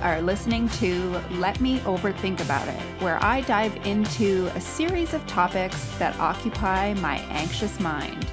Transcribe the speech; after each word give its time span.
are 0.00 0.20
listening 0.22 0.68
to 0.70 1.20
Let 1.32 1.60
Me 1.60 1.78
Overthink 1.80 2.40
About 2.40 2.66
It, 2.68 2.80
where 3.02 3.22
I 3.22 3.42
dive 3.42 3.74
into 3.86 4.50
a 4.54 4.60
series 4.60 5.14
of 5.14 5.26
topics 5.26 5.84
that 5.98 6.18
occupy 6.18 6.94
my 6.94 7.16
anxious 7.30 7.78
mind. 7.80 8.26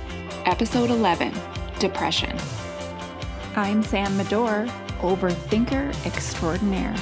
Episode 0.45 0.89
11 0.89 1.33
Depression. 1.79 2.37
I'm 3.55 3.83
Sam 3.83 4.15
Medor, 4.15 4.67
overthinker 4.99 6.05
extraordinaire. 6.05 6.95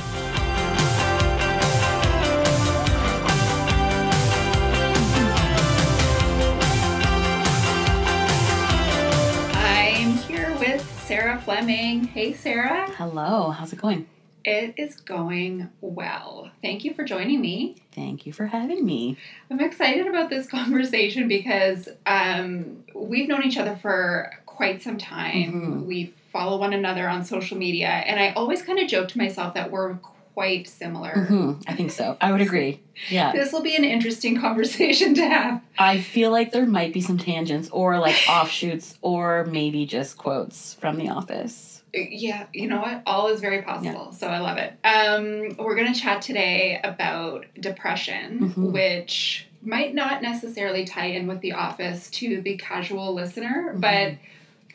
I'm 9.54 10.11
here 10.18 10.55
with 10.59 10.84
Sarah 11.05 11.39
Fleming. 11.41 12.05
Hey, 12.05 12.34
Sarah. 12.34 12.89
Hello, 12.97 13.52
how's 13.52 13.71
it 13.71 13.81
going? 13.81 14.07
It 14.45 14.76
is 14.77 14.95
going 14.98 15.70
well. 15.81 16.52
Thank 16.62 16.86
you 16.86 16.94
for 16.94 17.03
joining 17.03 17.41
me. 17.41 17.77
Thank 17.94 18.27
you 18.27 18.31
for 18.34 18.45
having 18.45 18.86
me. 18.86 19.17
I'm 19.49 19.59
excited 19.59 20.05
about 20.08 20.30
this 20.30 20.48
conversation 20.59 21.27
because 21.27 21.90
um, 22.05 22.84
we've 22.94 23.27
known 23.27 23.44
each 23.44 23.58
other 23.58 23.76
for 23.76 24.31
quite 24.45 24.84
some 24.84 24.98
time. 24.98 25.52
Mhm. 25.81 25.86
We 25.88 26.13
follow 26.31 26.58
one 26.59 26.73
another 26.73 27.09
on 27.09 27.23
social 27.26 27.58
media, 27.58 27.88
and 27.88 28.20
I 28.20 28.34
always 28.34 28.62
kind 28.62 28.77
of 28.77 28.88
joke 28.88 29.08
to 29.09 29.17
myself 29.17 29.55
that 29.55 29.72
we're 29.72 29.95
quite 30.36 30.67
similar. 30.67 31.25
hmm 31.27 31.53
I 31.66 31.73
think 31.73 31.91
so. 31.91 32.17
I 32.20 32.31
would 32.34 32.41
agree. 32.41 32.81
Yeah. 33.09 33.31
This 33.31 33.52
will 33.53 33.62
be 33.64 33.75
an 33.77 33.86
interesting 33.86 34.39
conversation 34.41 35.16
to 35.16 35.27
have. 35.27 35.62
I 35.80 36.02
feel 36.02 36.30
like 36.30 36.52
there 36.52 36.66
might 36.66 36.94
be 36.94 37.00
some 37.02 37.17
tangents 37.17 37.70
or 37.72 37.98
like 38.00 38.16
offshoots 38.30 38.98
or 39.02 39.45
maybe 39.45 39.86
just 39.86 40.17
quotes 40.17 40.73
from 40.75 40.98
The 40.98 41.08
Office. 41.09 41.81
Yeah, 41.95 42.48
you 42.54 42.67
know 42.67 42.80
what? 42.81 43.02
All 43.05 43.27
is 43.30 43.39
very 43.42 43.61
possible. 43.61 44.11
So 44.11 44.28
I 44.28 44.39
love 44.39 44.58
it. 44.58 44.73
Um, 44.83 45.56
we're 45.64 45.75
going 45.75 45.94
to 45.94 46.00
chat 46.00 46.22
today 46.22 46.80
about 46.83 47.45
depression, 47.59 48.53
Mhm. 48.56 48.72
which 48.73 49.47
might 49.61 49.95
not 49.95 50.22
necessarily 50.22 50.84
tie 50.86 51.06
in 51.08 51.25
with 51.28 51.42
The 51.42 51.53
Office 51.53 52.09
to 52.11 52.42
the 52.42 52.58
casual 52.58 53.14
listener, 53.14 53.73
Mhm. 53.75 53.81
but 53.81 54.14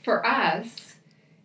for 0.02 0.24
us, 0.26 0.96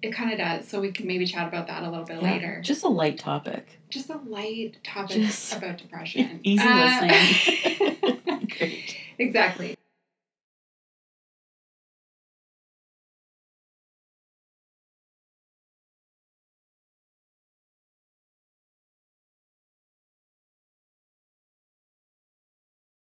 it 0.01 0.11
kind 0.11 0.31
of 0.31 0.37
does. 0.37 0.67
So 0.67 0.79
we 0.79 0.91
can 0.91 1.07
maybe 1.07 1.25
chat 1.25 1.47
about 1.47 1.67
that 1.67 1.83
a 1.83 1.89
little 1.89 2.05
bit 2.05 2.21
Yeah, 2.21 2.31
later. 2.31 2.61
Just 2.63 2.83
a 2.83 2.87
light 2.87 3.17
topic. 3.19 3.65
Just 3.89 4.09
a 4.09 4.17
light 4.17 4.77
topic 4.83 5.17
Just 5.17 5.55
about 5.55 5.77
depression. 5.77 6.39
easy 6.43 6.63
Uh, 6.65 7.01
listening. 7.01 8.47
Great. 8.57 8.95
exactly. 9.19 9.75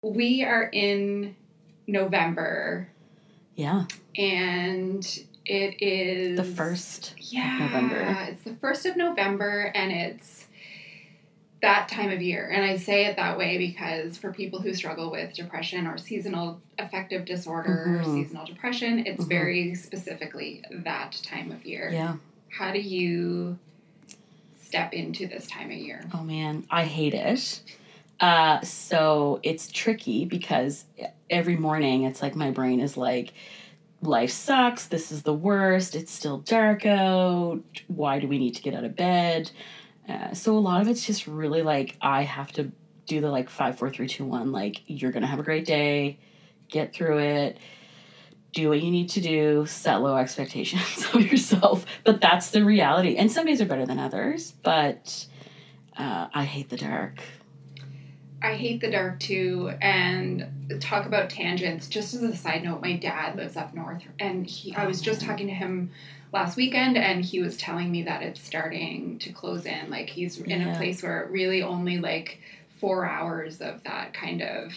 We 0.02 0.44
are 0.44 0.64
in 0.64 1.36
November 1.88 2.88
Yeah. 3.56 3.86
and 4.18 5.06
it 5.46 5.82
is 5.82 6.38
The 6.38 6.44
first. 6.46 7.16
yeah, 7.18 7.58
November. 7.60 8.28
It's 8.32 8.44
the 8.44 8.56
first 8.56 8.86
of 8.86 8.96
November 8.96 9.72
and 9.76 9.92
it's 9.92 10.46
that 11.62 11.90
time 11.90 12.12
of 12.12 12.22
year. 12.22 12.48
And 12.50 12.64
I 12.64 12.78
say 12.78 13.08
it 13.08 13.18
that 13.18 13.38
way 13.38 13.58
because 13.58 14.18
for 14.18 14.32
people 14.32 14.62
who 14.62 14.74
struggle 14.74 15.12
with 15.12 15.34
depression 15.34 15.86
or 15.88 15.98
seasonal 15.98 16.62
affective 16.78 17.26
disorder, 17.26 17.98
or 18.00 18.04
Mhm. 18.06 18.14
seasonal 18.14 18.46
depression, 18.46 19.00
it's 19.06 19.26
Mhm. 19.26 19.30
very 19.30 19.76
specifically 19.76 20.64
that 20.72 21.20
time 21.24 21.52
of 21.52 21.66
year. 21.66 21.90
Yeah. 21.92 22.16
How 22.50 22.72
do 22.72 22.80
you 22.80 23.60
step 24.62 24.94
into 24.94 25.28
this 25.28 25.48
time 25.48 25.70
of 25.72 25.78
year? 25.78 26.06
Oh 26.14 26.24
man, 26.24 26.64
I 26.72 26.86
hate 26.86 27.14
it. 27.14 27.60
Uh, 28.20 28.62
so 28.62 29.40
it's 29.44 29.72
tricky 29.72 30.26
because 30.26 30.86
every 31.30 31.56
morning 31.56 32.04
it's 32.04 32.22
like 32.22 32.36
my 32.36 32.52
brain 32.52 32.80
is 32.80 32.98
like, 32.98 33.34
life 34.02 34.32
sucks. 34.32 34.88
This 34.88 35.12
is 35.12 35.24
the 35.24 35.34
worst. 35.34 35.96
It's 35.96 36.12
still 36.12 36.40
dark 36.40 36.86
out. 36.86 37.62
Why 37.88 38.20
do 38.20 38.28
we 38.28 38.38
need 38.38 38.56
to 38.56 38.62
get 38.62 38.74
out 38.74 38.84
of 38.84 38.96
bed? 38.96 39.52
Uh, 40.08 40.34
so 40.34 40.58
a 40.58 40.60
lot 40.60 40.82
of 40.82 40.88
it's 40.88 41.06
just 41.06 41.28
really 41.28 41.62
like 41.62 41.96
I 42.02 42.24
have 42.24 42.52
to 42.54 42.72
do 43.06 43.22
the 43.22 43.30
like 43.30 43.50
five, 43.50 43.78
four, 43.78 43.90
three, 43.90 44.08
two, 44.08 44.26
one. 44.26 44.52
Like 44.52 44.82
you're 44.88 45.12
gonna 45.12 45.28
have 45.28 45.40
a 45.40 45.44
great 45.44 45.66
day. 45.66 46.20
Get 46.70 46.94
through 46.94 47.20
it. 47.20 47.58
Do 48.54 48.70
what 48.70 48.82
you 48.82 48.92
need 48.92 49.10
to 49.10 49.22
do. 49.22 49.66
Set 49.66 49.98
low 50.02 50.18
expectations 50.18 51.06
of 51.14 51.22
yourself. 51.22 51.86
But 52.04 52.22
that's 52.22 52.52
the 52.52 52.64
reality. 52.66 53.16
And 53.16 53.32
some 53.32 53.46
days 53.46 53.62
are 53.62 53.66
better 53.66 53.86
than 53.86 54.00
others. 54.00 54.54
But 54.64 55.28
uh, 55.98 56.28
I 56.34 56.46
hate 56.46 56.70
the 56.70 56.78
dark. 56.78 57.20
I 58.42 58.56
hate 58.56 58.82
the 58.82 58.90
dark 58.90 59.20
too. 59.20 59.72
And 59.82 60.48
talk 60.80 61.06
about 61.06 61.30
tangents. 61.30 61.88
Just 61.88 62.14
as 62.14 62.24
a 62.24 62.36
side 62.36 62.64
note, 62.64 62.82
my 62.82 62.96
dad 62.96 63.36
lives 63.36 63.58
up 63.58 63.74
north, 63.74 64.04
and 64.20 64.46
he. 64.46 64.76
I 64.76 64.86
was 64.86 65.02
just 65.02 65.22
talking 65.22 65.48
to 65.48 65.54
him 65.54 65.92
last 66.32 66.56
weekend, 66.56 66.98
and 66.98 67.24
he 67.24 67.42
was 67.42 67.58
telling 67.58 67.92
me 67.92 68.04
that 68.04 68.22
it's 68.22 68.40
starting 68.42 69.20
to 69.20 69.32
close 69.32 69.66
in. 69.66 69.90
Like 69.90 70.10
he's 70.10 70.40
in 70.40 70.62
a 70.62 70.76
place 70.76 71.04
where 71.04 71.28
really 71.30 71.62
only 71.62 71.98
like 71.98 72.40
four 72.80 73.06
hours 73.06 73.60
of 73.62 73.84
that 73.84 74.14
kind 74.14 74.42
of 74.42 74.74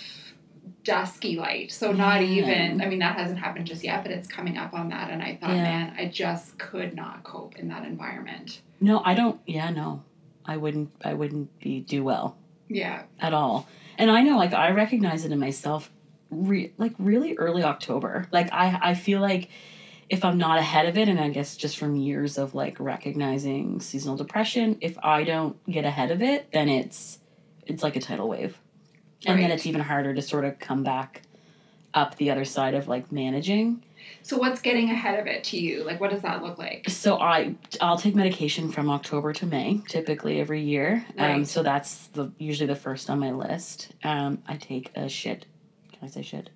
dusky 0.84 1.37
light. 1.37 1.71
So 1.71 1.93
not 1.93 2.21
Yeah. 2.22 2.27
even. 2.28 2.81
I 2.83 2.87
mean, 2.87 2.99
that 2.99 3.17
hasn't 3.17 3.39
happened 3.39 3.67
just 3.67 3.84
yet, 3.84 4.03
but 4.03 4.11
it's 4.11 4.27
coming 4.27 4.56
up 4.59 4.75
on 4.75 4.89
that. 4.89 5.11
And 5.11 5.22
I 5.22 5.37
thought, 5.37 5.51
Yeah. 5.55 5.62
man, 5.62 5.95
I 5.97 6.06
just 6.06 6.59
could 6.59 6.97
not 6.97 7.22
cope 7.22 7.56
in 7.56 7.69
that 7.69 7.84
environment. 7.84 8.61
No, 8.81 9.01
I 9.05 9.15
don't. 9.15 9.41
Yeah, 9.47 9.71
no, 9.71 10.03
I 10.45 10.56
wouldn't. 10.56 10.91
I 11.05 11.15
wouldn't 11.15 11.56
be 11.61 11.81
do 11.81 12.03
well 12.03 12.37
Yeah. 12.75 13.03
at 13.21 13.34
all. 13.34 13.69
And 13.99 14.10
I 14.10 14.22
know, 14.22 14.37
like, 14.37 14.53
I 14.53 14.71
recognize 14.71 15.25
it 15.25 15.33
in 15.33 15.38
myself, 15.38 15.91
re- 16.31 16.72
like 16.78 16.94
really 16.99 17.34
early 17.37 17.62
October. 17.62 18.27
Like, 18.33 18.53
I 18.53 18.78
I 18.83 18.94
feel 18.94 19.21
like 19.21 19.50
if 20.09 20.25
I'm 20.25 20.38
not 20.38 20.59
ahead 20.59 20.87
of 20.87 20.99
it, 20.99 21.09
and 21.09 21.19
I 21.19 21.28
guess 21.31 21.56
just 21.56 21.78
from 21.78 21.97
years 21.97 22.37
of 22.37 22.55
like 22.55 22.78
recognizing 22.81 23.81
seasonal 23.81 24.16
depression, 24.16 24.77
if 24.81 24.99
I 25.03 25.25
don't 25.25 25.56
get 25.71 25.84
ahead 25.84 26.10
of 26.10 26.22
it, 26.22 26.50
then 26.53 26.69
it's 26.69 27.19
it's 27.66 27.83
like 27.83 27.97
a 27.97 28.00
tidal 28.00 28.28
wave, 28.28 28.59
and 29.27 29.39
then 29.43 29.50
it's 29.50 29.66
even 29.66 29.81
harder 29.81 30.12
to 30.15 30.22
sort 30.22 30.44
of 30.44 30.59
come 30.59 30.83
back 30.83 31.22
up 31.94 32.16
the 32.16 32.31
other 32.31 32.44
side 32.44 32.75
of 32.75 32.89
like 32.89 33.12
managing. 33.12 33.83
So 34.23 34.39
what's 34.39 34.61
getting 34.61 34.91
ahead 34.91 35.19
of 35.19 35.27
it 35.27 35.43
to 35.45 35.59
you? 35.59 35.85
Like, 35.85 36.01
what 36.01 36.11
does 36.11 36.23
that 36.23 36.43
look 36.43 36.59
like? 36.59 36.89
So 36.89 37.19
I 37.19 37.55
I'll 37.81 37.99
take 37.99 38.15
medication 38.15 38.71
from 38.71 38.89
October 38.91 39.33
to 39.35 39.47
May, 39.47 39.81
typically 39.89 40.41
every 40.41 40.61
year. 40.63 41.05
Um, 41.19 41.25
Right. 41.39 41.47
so 41.47 41.63
that's 41.63 42.07
the 42.09 42.31
usually 42.39 42.67
the 42.69 42.77
first 42.77 43.11
on 43.11 43.19
my 43.19 43.33
list. 43.33 43.93
Um, 44.05 44.43
I 44.47 44.57
take 44.57 44.91
a 44.97 45.09
shit. 45.09 45.47
Can 45.93 46.01
I 46.03 46.07
say 46.11 46.23
shit? 46.23 46.51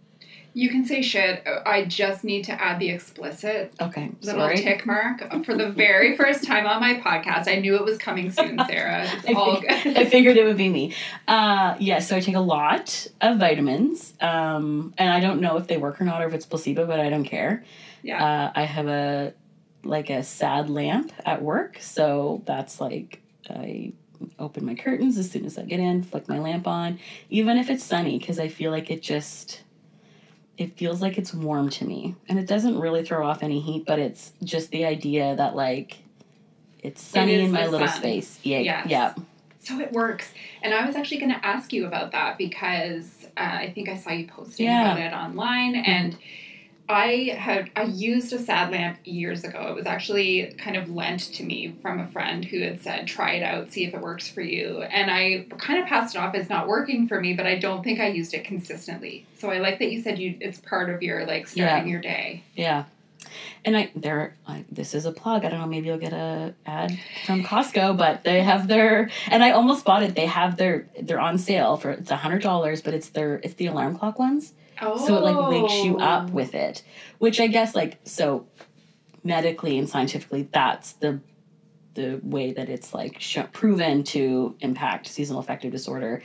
You 0.59 0.71
can 0.71 0.87
say 0.87 1.03
shit. 1.03 1.47
I 1.67 1.85
just 1.85 2.25
need 2.25 2.45
to 2.45 2.53
add 2.53 2.79
the 2.79 2.89
explicit 2.89 3.75
Okay, 3.79 4.11
little 4.23 4.41
sorry. 4.41 4.57
tick 4.57 4.87
mark 4.87 5.45
for 5.45 5.55
the 5.55 5.69
very 5.71 6.17
first 6.17 6.45
time 6.45 6.67
on 6.67 6.81
my 6.81 6.95
podcast. 6.95 7.47
I 7.47 7.57
knew 7.57 7.75
it 7.75 7.85
was 7.85 7.99
coming 7.99 8.31
soon, 8.31 8.59
Sarah. 8.67 9.03
It's 9.03 9.29
I 9.29 9.33
all 9.35 9.61
good. 9.61 9.71
I 9.99 10.07
figured 10.07 10.39
it 10.39 10.45
would 10.45 10.57
be 10.57 10.71
me. 10.71 10.95
Uh, 11.29 11.77
yeah, 11.79 11.99
so 11.99 12.17
I 12.17 12.21
take 12.21 12.37
a 12.37 12.41
lot 12.41 13.07
of 13.21 13.37
vitamins, 13.39 14.15
um, 14.23 14.95
and 14.97 15.11
I 15.13 15.21
don't 15.21 15.43
know 15.43 15.59
if 15.59 15.67
they 15.67 15.77
work 15.77 16.01
or 16.01 16.05
not, 16.05 16.23
or 16.23 16.27
if 16.29 16.33
it's 16.33 16.47
placebo, 16.47 16.87
but 16.87 17.01
I 17.01 17.11
don't 17.11 17.25
care. 17.25 17.63
Yeah. 18.03 18.25
Uh, 18.25 18.53
I 18.57 18.63
have 18.65 18.87
a 18.89 19.35
like 19.85 20.09
a 20.09 20.23
sad 20.23 20.71
lamp 20.71 21.13
at 21.27 21.43
work, 21.43 21.77
so 21.83 22.41
that's 22.47 22.81
like 22.81 23.21
I 23.51 23.93
open 24.39 24.65
my 24.65 24.75
curtains 24.75 25.19
as 25.19 25.31
soon 25.31 25.45
as 25.45 25.59
I 25.59 25.65
get 25.65 25.81
in, 25.81 26.03
flick 26.03 26.31
my 26.31 26.39
lamp 26.39 26.67
on, 26.67 26.99
even 27.29 27.59
if 27.59 27.69
it's 27.69 27.85
sunny, 27.85 28.19
because 28.19 28.39
I 28.39 28.49
feel 28.49 28.71
like 28.71 28.91
it 28.91 29.03
just 29.03 29.61
it 30.59 30.77
feels 30.77 31.03
like 31.03 31.19
it's 31.19 31.35
warm 31.35 31.69
to 31.71 31.85
me, 31.85 32.15
and 32.29 32.39
it 32.39 32.47
doesn't 32.47 32.79
really 32.79 33.05
throw 33.05 33.27
off 33.27 33.43
any 33.43 33.61
heat, 33.61 33.85
but 33.87 33.99
it's 33.99 34.33
just 34.43 34.71
the 34.71 34.85
idea 34.85 35.37
that 35.37 35.55
like 35.57 35.99
it's 36.83 37.03
sunny 37.03 37.35
is 37.35 37.47
in 37.47 37.53
my 37.53 37.67
little 37.67 37.87
sun. 37.89 37.99
space. 37.99 38.39
Yeah, 38.43 38.61
Yes. 38.61 38.87
yeah. 38.89 39.15
So 39.59 39.81
it 39.81 39.93
works. 39.93 40.33
And 40.63 40.73
I 40.73 40.87
was 40.87 40.95
actually 40.95 41.19
going 41.19 41.33
to 41.33 41.45
ask 41.45 41.73
you 41.73 41.87
about 41.87 42.13
that 42.13 42.39
because 42.39 43.27
uh, 43.37 43.41
I 43.41 43.73
think 43.75 43.89
I 43.89 43.97
saw 43.97 44.13
you 44.13 44.29
posting 44.29 44.67
Yeah. 44.67 44.93
about 44.93 45.01
it 45.01 45.13
online. 45.13 45.75
And 45.75 46.17
I 46.89 47.37
had 47.37 47.71
I 47.75 47.83
used 47.83 48.33
a 48.33 48.39
sad 48.39 48.71
lamp 48.71 48.99
years 49.05 49.45
ago. 49.45 49.69
It 49.69 49.75
was 49.75 49.87
actually 49.87 50.55
kind 50.59 50.77
of 50.77 50.89
lent 50.91 51.21
to 51.35 51.43
me 51.43 51.77
from 51.83 51.99
a 51.99 52.07
friend 52.07 52.45
who 52.45 52.61
had 52.61 52.81
said, 52.81 53.07
"Try 53.07 53.33
it 53.33 53.43
out, 53.43 53.73
see 53.73 53.85
if 53.85 53.95
it 53.95 54.01
works 54.01 54.29
for 54.29 54.41
you." 54.41 54.83
And 54.83 55.11
I 55.11 55.47
kind 55.59 55.81
of 55.81 55.89
passed 55.89 56.15
it 56.15 56.19
off 56.19 56.35
as 56.35 56.49
not 56.49 56.69
working 56.69 57.09
for 57.09 57.21
me, 57.21 57.35
but 57.35 57.47
I 57.47 57.59
don't 57.59 57.83
think 57.83 57.99
I 57.99 58.09
used 58.09 58.35
it 58.35 58.45
consistently. 58.45 59.27
So 59.39 59.51
I 59.51 59.59
like 59.59 59.79
that 59.81 59.91
you 59.91 60.01
said 60.01 60.19
you 60.19 60.37
it's 60.41 60.59
part 60.59 60.91
of 60.91 61.03
your 61.03 61.27
like 61.27 61.49
starting 61.49 61.89
your 61.89 62.01
day. 62.01 62.45
Yeah. 62.55 62.85
And 63.65 63.77
I 63.77 63.91
there 63.97 64.37
I, 64.47 64.65
this 64.71 64.95
is 64.95 65.07
a 65.07 65.13
plug. 65.13 65.45
I 65.45 65.49
don't 65.49 65.61
know, 65.61 65.67
maybe 65.67 65.89
you'll 65.89 65.99
get 65.99 66.13
a 66.13 66.55
ad 66.67 66.97
from 67.27 67.43
Costco, 67.43 67.97
but 67.97 68.23
they 68.23 68.43
have 68.43 68.69
their 68.69 69.11
and 69.29 69.43
I 69.43 69.51
almost 69.51 69.85
bought 69.85 70.05
it. 70.05 70.15
They 70.15 70.27
have 70.27 70.57
their 70.57 70.87
they're 71.03 71.21
on 71.21 71.39
sale 71.39 71.77
for 71.77 71.91
it's 71.91 72.13
a 72.13 72.17
hundred 72.17 72.43
dollars, 72.43 72.81
but 72.81 72.95
it's 72.95 73.09
their 73.09 73.41
it's 73.43 73.55
the 73.55 73.67
alarm 73.67 73.99
clock 73.99 74.21
ones. 74.21 74.53
Oh, 74.81 75.07
So 75.07 75.17
it 75.17 75.23
like 75.23 75.51
wakes 75.51 75.85
you 75.85 75.99
up 75.99 76.31
with 76.31 76.55
it. 76.55 76.83
Which 77.19 77.41
I 77.41 77.47
guess 77.47 77.75
like 77.75 77.99
so 78.05 78.47
medically 79.25 79.79
and 79.79 79.89
scientifically 79.89 80.49
that's 80.53 80.93
the 80.95 81.21
the 81.95 82.21
way 82.23 82.53
that 82.53 82.69
it's 82.69 82.93
like 82.95 83.21
sh- 83.21 83.39
proven 83.53 84.05
to 84.05 84.55
impact 84.61 85.07
seasonal 85.07 85.41
affective 85.41 85.73
disorder 85.73 86.23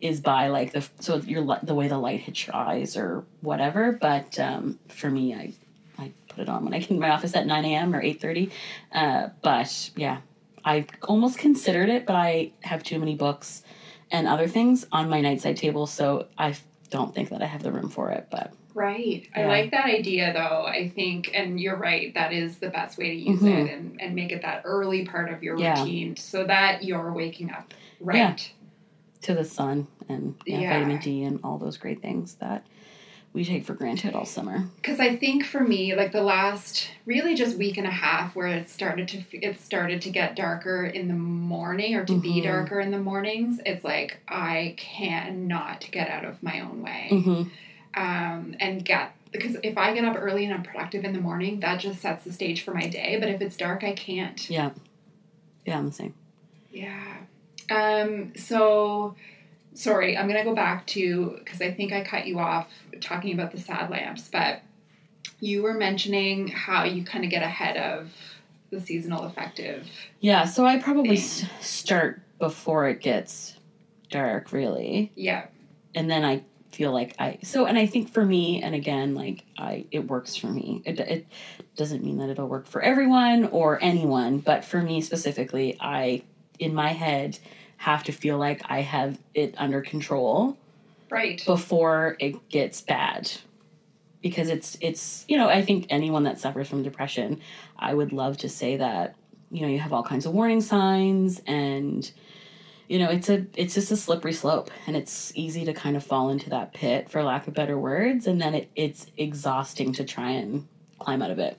is 0.00 0.20
by 0.20 0.48
like 0.48 0.72
the 0.72 0.86
so 0.98 1.16
your 1.18 1.58
the 1.62 1.74
way 1.74 1.88
the 1.88 1.96
light 1.96 2.20
hits 2.20 2.46
your 2.46 2.56
eyes 2.56 2.96
or 2.96 3.24
whatever. 3.40 3.92
But 3.92 4.38
um, 4.38 4.78
for 4.88 5.08
me, 5.08 5.32
I 5.34 5.54
I 5.96 6.12
put 6.28 6.40
it 6.40 6.48
on 6.48 6.64
when 6.64 6.74
I 6.74 6.80
get 6.80 6.90
in 6.90 6.98
my 6.98 7.10
office 7.10 7.34
at 7.36 7.46
nine 7.46 7.64
a.m. 7.64 7.94
or 7.94 8.02
eight 8.02 8.20
thirty. 8.20 8.50
Uh, 8.92 9.28
but 9.42 9.90
yeah, 9.96 10.18
I 10.64 10.86
almost 11.02 11.38
considered 11.38 11.88
it, 11.88 12.04
but 12.04 12.16
I 12.16 12.52
have 12.62 12.82
too 12.82 12.98
many 12.98 13.14
books 13.14 13.62
and 14.10 14.26
other 14.26 14.48
things 14.48 14.86
on 14.92 15.08
my 15.08 15.22
nightside 15.22 15.56
table, 15.56 15.86
so 15.86 16.26
I 16.36 16.54
don't 16.92 17.12
think 17.14 17.30
that 17.30 17.42
I 17.42 17.46
have 17.46 17.62
the 17.62 17.72
room 17.72 17.88
for 17.88 18.10
it. 18.10 18.28
But 18.30 18.52
Right. 18.74 19.26
I 19.34 19.44
like 19.46 19.70
that 19.72 19.86
idea 19.86 20.32
though. 20.32 20.64
I 20.66 20.88
think, 20.94 21.30
and 21.34 21.58
you're 21.60 21.76
right, 21.76 22.14
that 22.14 22.32
is 22.32 22.58
the 22.58 22.68
best 22.70 22.96
way 22.98 23.08
to 23.08 23.14
use 23.16 23.40
Mhm. 23.42 23.66
it 23.66 23.72
and, 23.74 24.00
and 24.00 24.14
make 24.14 24.30
it 24.30 24.42
that 24.42 24.62
early 24.64 25.04
part 25.04 25.30
of 25.32 25.42
your 25.42 25.58
Yeah. 25.58 25.78
routine 25.80 26.16
so 26.16 26.44
that 26.44 26.84
you're 26.84 27.12
waking 27.12 27.50
up 27.50 27.74
right. 28.00 28.16
Yeah. 28.16 28.36
to 29.22 29.34
the 29.34 29.44
sun 29.44 29.86
and 30.08 30.34
yeah, 30.46 30.60
Yeah. 30.60 30.70
vitamin 30.78 30.98
D 30.98 31.22
and 31.24 31.40
all 31.44 31.56
those 31.58 31.76
great 31.76 32.00
things 32.02 32.34
that 32.36 32.66
we 33.32 33.44
take 33.44 33.64
for 33.64 33.72
granted 33.74 34.14
all 34.14 34.26
summer. 34.26 34.64
Because 34.76 35.00
I 35.00 35.16
think 35.16 35.44
for 35.44 35.60
me, 35.60 35.94
like 35.94 36.12
the 36.12 36.22
last 36.22 36.88
really 37.06 37.34
just 37.34 37.56
week 37.56 37.78
and 37.78 37.86
a 37.86 37.90
half, 37.90 38.36
where 38.36 38.46
it 38.48 38.68
started 38.68 39.08
to 39.08 39.22
it 39.32 39.58
started 39.60 40.02
to 40.02 40.10
get 40.10 40.36
darker 40.36 40.84
in 40.84 41.08
the 41.08 41.14
morning 41.14 41.94
or 41.94 42.04
to 42.04 42.20
be 42.20 42.40
Mhm. 42.40 42.44
darker 42.44 42.78
in 42.80 42.90
the 42.90 42.98
mornings. 43.00 43.58
It's 43.64 43.84
like 43.84 44.18
I 44.28 44.74
cannot 44.76 45.88
get 45.90 46.10
out 46.10 46.24
of 46.26 46.42
my 46.42 46.60
own 46.60 46.82
way. 46.82 47.08
Mm-hmm. 47.10 47.42
um, 47.94 48.54
and 48.60 48.84
get 48.84 49.12
because 49.32 49.56
if 49.62 49.78
I 49.78 49.94
get 49.94 50.04
up 50.04 50.16
early 50.18 50.44
and 50.44 50.52
I'm 50.52 50.62
productive 50.62 51.04
in 51.04 51.14
the 51.14 51.20
morning, 51.20 51.60
that 51.60 51.80
just 51.80 52.00
sets 52.02 52.24
the 52.24 52.32
stage 52.32 52.62
for 52.62 52.74
my 52.74 52.86
day. 52.86 53.16
But 53.18 53.30
if 53.30 53.40
it's 53.40 53.56
dark, 53.56 53.82
I 53.82 53.92
can't. 53.92 54.48
Yeah, 54.50 54.70
yeah, 55.64 55.78
I'm 55.78 55.86
the 55.86 55.92
same. 55.92 56.14
Yeah. 56.70 57.16
Um. 57.70 58.32
So, 58.36 59.14
sorry, 59.74 60.16
I'm 60.16 60.26
gonna 60.28 60.44
go 60.44 60.54
back 60.54 60.86
to 60.88 61.36
because 61.38 61.60
I 61.62 61.70
think 61.72 61.92
I 61.92 62.02
cut 62.02 62.26
you 62.26 62.38
off 62.38 62.68
talking 63.00 63.32
about 63.34 63.52
the 63.52 63.58
sad 63.58 63.90
lamps, 63.90 64.28
but 64.32 64.62
you 65.40 65.62
were 65.62 65.74
mentioning 65.74 66.48
how 66.48 66.84
you 66.84 67.04
kind 67.04 67.24
of 67.24 67.30
get 67.30 67.42
ahead 67.42 67.76
of 67.76 68.12
the 68.70 68.80
seasonal 68.80 69.24
affective. 69.24 69.88
Yeah, 70.20 70.44
so 70.44 70.64
I 70.64 70.78
probably 70.78 71.16
s- 71.18 71.44
start 71.60 72.20
before 72.38 72.88
it 72.88 73.00
gets 73.00 73.56
dark, 74.10 74.52
really, 74.52 75.12
Yeah. 75.14 75.46
and 75.94 76.10
then 76.10 76.24
I 76.24 76.42
feel 76.70 76.90
like 76.92 77.14
I 77.18 77.38
so 77.42 77.66
and 77.66 77.76
I 77.76 77.84
think 77.84 78.08
for 78.10 78.24
me 78.24 78.62
and 78.62 78.74
again 78.74 79.14
like 79.14 79.44
I 79.58 79.84
it 79.90 80.08
works 80.08 80.36
for 80.36 80.46
me. 80.46 80.80
It 80.86 80.98
it 81.00 81.26
doesn't 81.76 82.02
mean 82.02 82.16
that 82.18 82.30
it'll 82.30 82.48
work 82.48 82.66
for 82.66 82.80
everyone 82.80 83.46
or 83.48 83.78
anyone, 83.82 84.38
but 84.38 84.64
for 84.64 84.80
me 84.80 85.00
specifically, 85.02 85.76
I 85.80 86.22
in 86.58 86.74
my 86.74 86.88
head 86.88 87.38
have 87.82 88.04
to 88.04 88.12
feel 88.12 88.38
like 88.38 88.62
I 88.66 88.80
have 88.80 89.18
it 89.34 89.56
under 89.58 89.80
control 89.80 90.56
Right. 91.10 91.42
before 91.44 92.16
it 92.20 92.48
gets 92.48 92.80
bad 92.80 93.30
because 94.22 94.48
it's 94.48 94.78
it's 94.80 95.24
you 95.28 95.36
know 95.36 95.48
i 95.48 95.60
think 95.62 95.86
anyone 95.90 96.22
that 96.22 96.38
suffers 96.38 96.68
from 96.68 96.82
depression 96.84 97.40
i 97.76 97.92
would 97.92 98.12
love 98.12 98.36
to 98.38 98.48
say 98.48 98.76
that 98.76 99.16
you 99.50 99.60
know 99.62 99.66
you 99.68 99.80
have 99.80 99.92
all 99.92 100.04
kinds 100.04 100.24
of 100.26 100.32
warning 100.32 100.60
signs 100.60 101.42
and 101.46 102.12
you 102.88 102.98
know 103.00 103.10
it's 103.10 103.28
a 103.28 103.44
it's 103.56 103.74
just 103.74 103.90
a 103.90 103.96
slippery 103.96 104.32
slope 104.32 104.70
and 104.86 104.96
it's 104.96 105.32
easy 105.34 105.64
to 105.64 105.74
kind 105.74 105.96
of 105.96 106.04
fall 106.04 106.30
into 106.30 106.48
that 106.50 106.72
pit 106.72 107.10
for 107.10 107.22
lack 107.24 107.48
of 107.48 107.52
better 107.52 107.76
words 107.76 108.26
and 108.28 108.40
then 108.40 108.54
it, 108.54 108.70
it's 108.76 109.06
exhausting 109.18 109.92
to 109.92 110.04
try 110.04 110.30
and 110.30 110.66
climb 111.00 111.20
out 111.20 111.32
of 111.32 111.40
it 111.40 111.58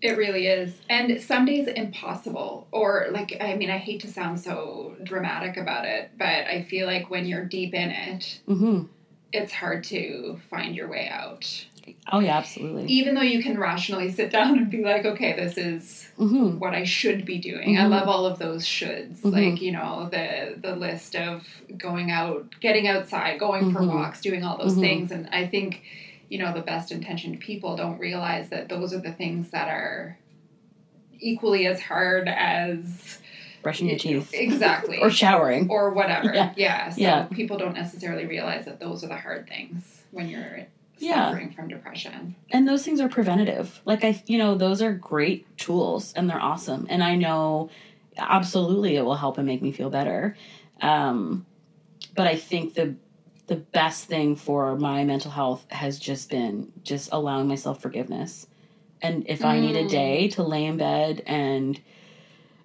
It 0.00 0.16
really 0.16 0.46
is. 0.46 0.74
And 0.88 1.20
some 1.20 1.44
days 1.44 1.66
impossible. 1.66 2.68
Or, 2.70 3.06
like, 3.10 3.36
I 3.40 3.56
mean, 3.56 3.70
I 3.70 3.78
hate 3.78 4.00
to 4.02 4.08
sound 4.08 4.38
so 4.40 4.94
dramatic 5.02 5.56
about 5.56 5.84
it, 5.86 6.10
but 6.16 6.26
I 6.26 6.62
feel 6.62 6.86
like 6.86 7.10
when 7.10 7.26
you're 7.26 7.44
deep 7.44 7.74
in 7.74 7.90
it, 7.90 8.40
mm-hmm. 8.48 8.82
it's 9.32 9.52
hard 9.52 9.84
to 9.84 10.38
find 10.50 10.74
your 10.76 10.88
way 10.88 11.08
out. 11.08 11.64
oh 12.12 12.20
yeah 12.20 12.36
absolutely 12.36 12.84
Even 12.86 13.14
though 13.14 13.22
you 13.22 13.42
can 13.42 13.58
rationally 13.58 14.10
sit 14.12 14.30
down 14.30 14.58
and 14.58 14.70
be 14.70 14.84
like, 14.84 15.04
okay, 15.06 15.34
this 15.34 15.56
is 15.56 16.08
mm-hmm. 16.18 16.58
what 16.58 16.74
I 16.74 16.84
should 16.84 17.24
be 17.24 17.38
doing. 17.38 17.78
I 17.78 17.84
Mhm. 17.84 17.90
love 17.90 18.08
all 18.08 18.26
of 18.26 18.38
those 18.38 18.64
shoulds. 18.66 19.22
Mhm. 19.22 19.32
Like, 19.32 19.62
you 19.62 19.72
know, 19.72 20.08
the 20.10 20.56
the 20.60 20.76
list 20.76 21.16
of 21.16 21.46
going 21.78 22.10
out, 22.10 22.54
getting 22.60 22.86
outside, 22.86 23.40
going 23.40 23.72
for 23.72 23.80
Mhm. 23.80 23.88
walks, 23.94 24.20
doing 24.20 24.44
all 24.44 24.58
those 24.58 24.76
Mhm. 24.76 24.80
things. 24.80 25.10
And 25.12 25.28
I 25.32 25.46
think, 25.46 25.82
you 26.28 26.38
know, 26.38 26.52
the 26.52 26.60
best 26.60 26.92
intentioned 26.92 27.40
people 27.40 27.76
don't 27.76 27.98
realize 27.98 28.48
that 28.50 28.68
those 28.68 28.92
are 28.92 29.00
the 29.00 29.12
things 29.12 29.50
that 29.50 29.68
are 29.68 30.18
equally 31.20 31.66
as 31.66 31.80
hard 31.80 32.28
as 32.28 33.18
brushing 33.62 33.88
your 33.88 33.98
teeth 33.98 34.30
Exactly. 34.32 34.98
or 35.02 35.10
showering 35.10 35.68
or 35.70 35.92
whatever. 35.92 36.32
Yeah. 36.32 36.52
Yeah. 36.56 36.90
So 36.90 37.00
Yeah. 37.00 37.22
people 37.24 37.58
don't 37.58 37.74
necessarily 37.74 38.26
realize 38.26 38.64
that 38.66 38.78
those 38.80 39.02
are 39.04 39.08
the 39.08 39.16
hard 39.16 39.48
things 39.48 40.02
when 40.12 40.28
you're 40.28 40.66
Yeah. 40.98 41.30
suffering 41.30 41.50
from 41.52 41.68
depression. 41.68 42.34
and 42.50 42.66
those 42.68 42.84
things 42.84 43.00
are 43.00 43.08
preventative 43.08 43.80
like 43.84 44.02
i 44.04 44.20
you 44.26 44.36
know 44.38 44.54
those 44.56 44.82
are 44.82 44.92
great 44.92 45.46
tools 45.56 46.12
and 46.14 46.28
they're 46.28 46.40
awesome 46.42 46.86
and 46.90 47.04
i 47.04 47.14
know 47.14 47.70
absolutely 48.16 48.96
it 48.96 49.02
will 49.04 49.14
help 49.14 49.38
and 49.38 49.46
make 49.46 49.62
me 49.62 49.70
feel 49.70 49.90
better 49.90 50.36
um, 50.82 51.46
but 52.16 52.26
i 52.26 52.34
think 52.34 52.74
the 52.74 52.96
the 53.48 53.56
best 53.56 54.04
thing 54.06 54.36
for 54.36 54.76
my 54.76 55.04
mental 55.04 55.30
health 55.30 55.66
has 55.70 55.98
just 55.98 56.30
been 56.30 56.70
just 56.84 57.08
allowing 57.12 57.48
myself 57.48 57.82
forgiveness 57.82 58.46
and 59.02 59.24
if 59.28 59.44
i 59.44 59.58
need 59.60 59.76
a 59.76 59.84
Mm. 59.84 59.90
day 59.90 60.28
to 60.28 60.42
lay 60.42 60.64
in 60.64 60.76
bed 60.76 61.22
and 61.26 61.80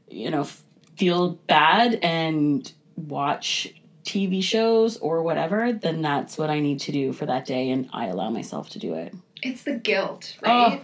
you 0.10 0.30
know 0.30 0.42
f- 0.42 0.64
feel 0.98 1.32
bad 1.48 1.96
and 2.04 2.72
watch 2.96 3.74
tv 4.06 4.44
shows 4.44 4.98
or 4.98 5.24
whatever 5.24 5.74
then 5.74 6.02
that's 6.02 6.38
what 6.38 6.50
i 6.50 6.60
need 6.60 6.80
to 6.82 6.92
do 6.92 7.14
for 7.14 7.26
that 7.26 7.46
day 7.46 7.70
and 7.72 7.90
i 7.94 8.08
allow 8.08 8.30
myself 8.30 8.70
to 8.70 8.80
do 8.80 8.94
it 8.94 9.14
It's 9.42 9.64
the 9.64 9.76
guilt, 9.76 10.38
Oh, 10.46 10.70
right? 10.70 10.84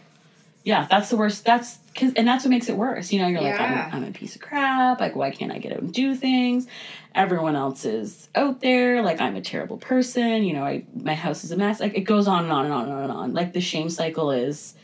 Yeah, 0.63 0.88
that's 0.89 1.09
the 1.09 1.17
worst. 1.17 1.45
That's 1.45 1.77
cause, 1.95 2.13
and 2.15 2.27
that's 2.27 2.44
what 2.44 2.50
makes 2.50 2.69
it 2.69 2.75
worse. 2.77 3.11
You 3.11 3.21
know, 3.21 3.27
you're 3.27 3.41
like, 3.41 3.59
I'm, 3.59 3.94
I'm 3.94 4.03
a 4.03 4.11
piece 4.11 4.35
of 4.35 4.41
crap. 4.41 5.00
Like, 5.00 5.15
why 5.15 5.31
can't 5.31 5.51
I 5.51 5.57
get 5.57 5.71
out 5.71 5.79
and 5.79 5.94
do 5.94 6.15
things? 6.15 6.67
Everyone 7.15 7.56
else 7.56 7.85
is 7.85 8.29
out 8.35 8.61
there. 8.61 9.01
Like, 9.01 9.19
I'm 9.19 9.35
a 9.35 9.41
terrible 9.41 9.77
person. 9.77 10.44
You 10.44 10.53
know, 10.53 10.63
I 10.63 10.83
my 10.94 11.15
house 11.15 11.44
is 11.44 11.51
a 11.51 11.57
mess. 11.57 11.79
Like, 11.79 11.95
it 11.95 12.01
goes 12.01 12.27
on 12.27 12.44
and 12.44 12.53
on 12.53 12.65
and 12.65 12.73
on 12.73 12.83
and 12.83 12.94
on 12.94 13.03
and 13.03 13.11
on. 13.11 13.33
Like, 13.33 13.53
the 13.53 13.61
shame 13.61 13.89
cycle 13.89 14.31
is, 14.31 14.75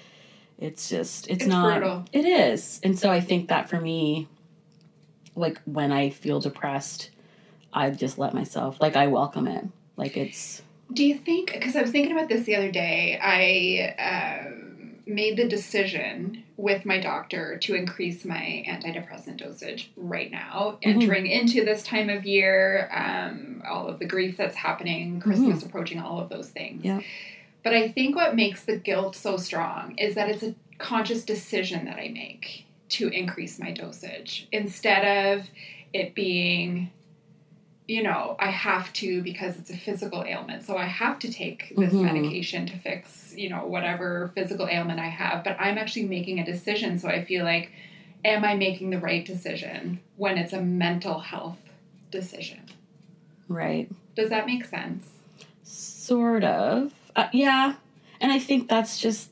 it's 0.58 0.90
just, 0.90 1.28
it's, 1.28 1.44
It's 1.44 1.48
not. 1.48 1.80
brutal. 1.80 2.06
It 2.14 2.26
is, 2.26 2.80
and 2.84 2.98
so 2.98 3.12
I 3.12 3.20
think 3.20 3.50
that 3.50 3.70
for 3.70 3.80
me, 3.80 4.28
like 5.36 5.62
when 5.66 5.92
I 5.92 6.10
feel 6.10 6.40
depressed, 6.40 7.10
I 7.74 7.90
just 7.90 8.18
let 8.18 8.34
myself. 8.34 8.80
Like, 8.80 8.96
I 8.96 9.08
welcome 9.08 9.48
it. 9.48 9.66
Like, 9.98 10.16
it's. 10.16 10.62
Do 10.94 11.04
you 11.04 11.16
think? 11.16 11.52
Because 11.52 11.76
I 11.76 11.82
was 11.82 11.92
thinking 11.92 12.14
about 12.14 12.30
this 12.30 12.46
the 12.46 12.56
other 12.56 12.72
day. 12.72 13.20
I 13.22 14.40
um, 14.48 14.65
made 15.08 15.38
the 15.38 15.48
decision 15.48 16.44
with 16.58 16.86
my 16.86 17.00
doctor 17.00 17.58
to 17.58 17.76
increase 17.76 18.26
my 18.26 18.64
antidepressant 18.68 19.38
dosage 19.38 19.92
right 19.96 20.32
now, 20.32 20.78
Mhm. 20.84 20.96
entering 20.96 21.28
into 21.28 21.64
this 21.64 21.84
time 21.84 22.10
of 22.10 22.26
year, 22.26 22.90
um, 22.92 23.62
all 23.70 23.88
of 23.88 24.00
the 24.00 24.06
grief 24.06 24.36
that's 24.38 24.56
happening, 24.56 25.20
Christmas 25.20 25.64
approaching, 25.64 26.00
all 26.00 26.20
of 26.20 26.30
those 26.30 26.50
things. 26.50 26.84
Mm-hmm. 26.84 27.00
Yeah. 27.00 27.06
But 27.64 27.74
I 27.74 27.88
think 27.88 28.16
what 28.16 28.36
makes 28.36 28.64
the 28.64 28.78
guilt 28.78 29.16
so 29.16 29.38
strong 29.38 29.98
is 29.98 30.16
that 30.16 30.30
it's 30.30 30.44
a 30.44 30.56
conscious 30.78 31.24
decision 31.24 31.86
that 31.86 31.98
I 31.98 32.10
make 32.10 32.66
to 32.90 33.08
increase 33.10 33.60
my 33.60 33.72
dosage 33.72 34.48
instead 34.52 35.36
of 35.36 35.50
it 35.94 36.14
being 36.14 36.92
you 37.88 38.02
know, 38.02 38.36
I 38.40 38.50
have 38.50 38.92
to 38.94 39.22
because 39.22 39.58
it's 39.58 39.70
a 39.70 39.78
physical 39.78 40.24
ailment. 40.24 40.64
So 40.64 40.76
I 40.76 40.86
have 40.86 41.20
to 41.20 41.32
take 41.32 41.74
this 41.78 41.94
Mhm. 41.94 42.02
medication 42.04 42.66
to 42.66 42.78
fix, 42.78 43.34
you 43.38 43.50
know, 43.50 43.66
whatever 43.68 44.32
physical 44.34 44.68
ailment 44.68 45.00
I 45.00 45.10
have. 45.10 45.44
But 45.44 45.58
I'm 45.60 45.78
actually 45.78 46.06
making 46.06 46.40
a 46.40 46.46
decision. 46.46 46.98
So 46.98 47.08
I 47.10 47.24
feel 47.24 47.44
like, 47.44 47.72
am 48.24 48.44
I 48.44 48.56
making 48.56 48.90
the 48.90 48.98
right 48.98 49.24
decision 49.24 50.00
when 50.18 50.38
it's 50.38 50.52
a 50.54 50.62
mental 50.62 51.20
health 51.20 51.60
decision? 52.10 52.62
Right. 53.48 53.88
Does 54.16 54.30
that 54.30 54.48
make 54.48 54.66
sense? 54.66 55.08
Sort 55.64 56.44
of. 56.44 56.92
Uh, 57.16 57.28
yeah. 57.32 57.76
And 58.20 58.32
I 58.32 58.40
think 58.40 58.68
that's 58.68 59.00
just 59.00 59.30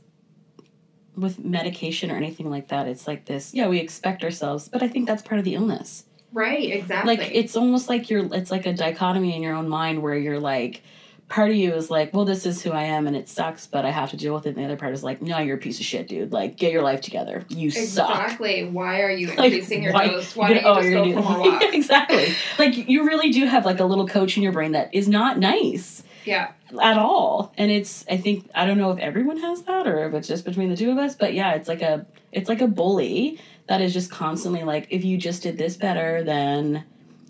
with 1.15 1.39
medication 1.39 2.12
or 2.12 2.15
anything 2.15 2.50
like 2.50 2.67
that. 2.67 2.88
It's 2.88 3.07
like 3.07 3.25
this, 3.25 3.53
yeah, 3.53 3.67
we 3.67 3.79
expect 3.79 4.24
ourselves, 4.24 4.69
but 4.69 4.83
I 4.83 4.88
think 4.88 5.07
that's 5.07 5.22
part 5.22 5.39
of 5.39 5.45
the 5.45 5.55
illness. 5.55 6.05
Right, 6.33 6.71
exactly. 6.71 7.15
Like 7.17 7.29
it's 7.33 7.55
almost 7.55 7.87
like 7.89 8.09
you're 8.09 8.33
it's 8.33 8.51
like 8.51 8.65
a 8.65 8.73
dichotomy 8.73 9.35
in 9.35 9.41
your 9.43 9.55
own 9.55 9.69
mind 9.69 10.01
where 10.01 10.15
you're 10.15 10.39
like 10.39 10.81
part 11.29 11.49
of 11.49 11.55
you 11.55 11.73
is 11.73 11.89
like, 11.89 12.13
well, 12.13 12.25
this 12.25 12.45
is 12.45 12.61
who 12.61 12.69
I 12.71 12.83
am 12.83 13.07
and 13.07 13.15
it 13.15 13.27
sucks, 13.29 13.65
but 13.65 13.85
I 13.85 13.89
have 13.91 14.11
to 14.11 14.17
deal 14.17 14.35
with 14.35 14.45
it. 14.45 14.49
And 14.49 14.57
the 14.57 14.65
other 14.65 14.75
part 14.75 14.93
is 14.93 15.03
like, 15.03 15.21
no, 15.21 15.39
you're 15.39 15.55
a 15.55 15.59
piece 15.59 15.79
of 15.79 15.85
shit, 15.85 16.07
dude. 16.07 16.31
Like, 16.31 16.57
get 16.57 16.71
your 16.71 16.83
life 16.83 17.01
together. 17.01 17.43
You 17.49 17.71
suck. 17.71 18.09
exactly. 18.09 18.65
Why 18.65 19.01
are 19.01 19.09
you 19.09 19.27
Like, 19.35 19.51
increasing 19.51 19.81
your 19.83 19.93
why- 19.93 20.07
dose? 20.09 20.35
Why 20.35 20.53
don't 20.53 20.63
gonna- 20.63 20.85
you 20.87 20.95
oh, 20.97 21.03
just 21.05 21.15
go 21.15 21.21
for 21.23 21.29
more 21.39 21.51
walks? 21.53 21.65
exactly. 21.73 22.27
Like 22.59 22.87
you 22.89 23.05
really 23.07 23.31
do 23.31 23.45
have 23.45 23.65
like 23.65 23.79
a 23.79 23.85
little 23.85 24.07
coach 24.07 24.37
in 24.37 24.43
your 24.43 24.51
brain 24.51 24.73
that 24.73 24.93
is 24.93 25.07
not 25.07 25.39
nice 25.39 26.03
Yeah. 26.25 26.51
at 26.79 26.97
all. 26.99 27.53
And 27.57 27.71
it's 27.71 28.05
I 28.09 28.17
think 28.17 28.49
I 28.53 28.65
don't 28.67 28.77
know 28.77 28.91
if 28.91 28.99
everyone 28.99 29.37
has 29.37 29.63
that 29.63 29.87
or 29.87 30.05
if 30.07 30.13
it's 30.13 30.27
just 30.27 30.45
between 30.45 30.69
the 30.69 30.75
two 30.77 30.91
of 30.91 30.97
us, 30.99 31.15
but 31.15 31.33
yeah, 31.33 31.53
it's 31.53 31.69
like 31.69 31.81
a 31.81 32.05
It's 32.31 32.49
like 32.49 32.61
a 32.61 32.67
bully 32.67 33.39
that 33.67 33.82
is 33.82 33.93
just 33.93 34.12
constantly 34.12 34.63
like, 34.63 34.88
if 34.89 35.03
you 35.05 35.17
just 35.17 35.43
did 35.43 35.58
this 35.58 35.77
better, 35.77 36.24
then 36.24 36.84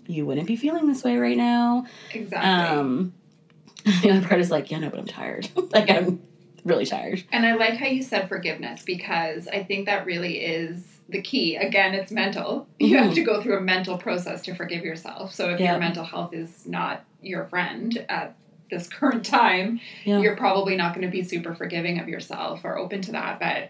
you 0.06 0.26
wouldn't 0.26 0.46
be 0.46 0.56
feeling 0.56 0.86
this 0.86 1.02
way 1.04 1.16
right 1.16 1.36
now. 1.36 1.86
Exactly. 2.12 2.50
Um, 2.78 3.14
the 4.02 4.10
other 4.10 4.26
part 4.26 4.40
is 4.40 4.50
like, 4.50 4.70
yeah, 4.70 4.78
no, 4.78 4.90
but 4.90 4.98
I'm 4.98 5.06
tired. 5.06 5.48
like 5.72 5.90
I'm 5.90 6.22
really 6.64 6.86
tired. 6.86 7.22
And 7.32 7.44
I 7.46 7.54
like 7.54 7.74
how 7.76 7.86
you 7.86 8.02
said 8.02 8.28
forgiveness 8.28 8.82
because 8.82 9.46
I 9.48 9.62
think 9.62 9.86
that 9.86 10.06
really 10.06 10.38
is 10.44 10.98
the 11.08 11.20
key. 11.20 11.56
Again, 11.56 11.94
it's 11.94 12.10
mental. 12.10 12.66
You 12.80 12.96
have 12.98 13.10
Mhm. 13.12 13.14
to 13.16 13.22
go 13.22 13.42
through 13.42 13.58
a 13.58 13.60
mental 13.60 13.98
process 13.98 14.40
to 14.42 14.54
forgive 14.54 14.84
yourself. 14.84 15.32
So 15.34 15.50
if 15.50 15.60
Yeah. 15.60 15.72
your 15.72 15.80
mental 15.80 16.04
health 16.04 16.32
is 16.32 16.66
not 16.66 17.04
your 17.22 17.44
friend 17.44 18.04
at 18.08 18.34
this 18.70 18.88
current 18.88 19.24
time, 19.24 19.80
Yeah. 20.04 20.20
you're 20.20 20.36
probably 20.36 20.76
not 20.76 20.94
going 20.94 21.06
to 21.06 21.10
be 21.12 21.22
super 21.22 21.54
forgiving 21.54 21.98
of 22.00 22.08
yourself 22.08 22.64
or 22.64 22.78
open 22.78 23.02
to 23.02 23.12
that. 23.12 23.38
But 23.38 23.68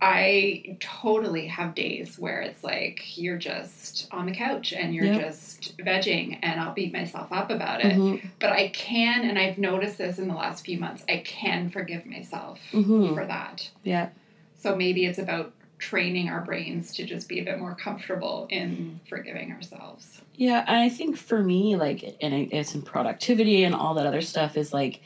I 0.00 0.76
totally 0.78 1.46
have 1.46 1.74
days 1.74 2.18
where 2.18 2.42
it's 2.42 2.62
like 2.62 3.16
you're 3.16 3.38
just 3.38 4.08
on 4.12 4.26
the 4.26 4.32
couch 4.34 4.72
and 4.74 4.94
you're 4.94 5.06
Yeah. 5.06 5.18
just 5.22 5.76
vegging, 5.78 6.38
and 6.42 6.60
I'll 6.60 6.74
beat 6.74 6.92
myself 6.92 7.32
up 7.32 7.50
about 7.50 7.82
it. 7.82 7.96
Mhm. 7.96 8.20
But 8.38 8.52
I 8.52 8.68
can, 8.68 9.24
and 9.28 9.38
I've 9.38 9.56
noticed 9.56 9.96
this 9.96 10.18
in 10.18 10.28
the 10.28 10.34
last 10.34 10.66
few 10.66 10.78
months, 10.78 11.02
I 11.08 11.18
can 11.18 11.70
forgive 11.70 12.04
myself 12.04 12.60
Mhm. 12.72 13.14
for 13.14 13.24
that. 13.24 13.70
Yeah. 13.84 14.08
So 14.54 14.76
maybe 14.76 15.06
it's 15.06 15.18
about 15.18 15.52
training 15.78 16.28
our 16.28 16.40
brains 16.42 16.94
to 16.96 17.04
just 17.04 17.28
be 17.28 17.38
a 17.38 17.44
bit 17.44 17.58
more 17.58 17.74
comfortable 17.74 18.46
in 18.50 19.00
forgiving 19.08 19.52
ourselves. 19.52 20.20
Yeah, 20.34 20.62
and 20.66 20.76
I 20.76 20.88
think 20.90 21.16
for 21.16 21.42
me, 21.42 21.76
like, 21.76 22.16
and 22.20 22.34
it's 22.52 22.74
in 22.74 22.82
productivity 22.82 23.64
and 23.64 23.74
all 23.74 23.94
that 23.94 24.06
other 24.06 24.20
stuff 24.22 24.56
is 24.58 24.74
like 24.74 25.00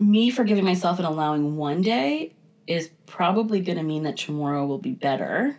me 0.00 0.30
forgiving 0.30 0.64
myself 0.64 0.98
and 0.98 1.06
allowing 1.06 1.56
one 1.56 1.82
day 1.82 2.32
is 2.68 2.90
probably 3.06 3.60
going 3.60 3.78
to 3.78 3.84
mean 3.84 4.02
that 4.04 4.16
tomorrow 4.16 4.66
will 4.66 4.78
be 4.78 4.92
better 4.92 5.56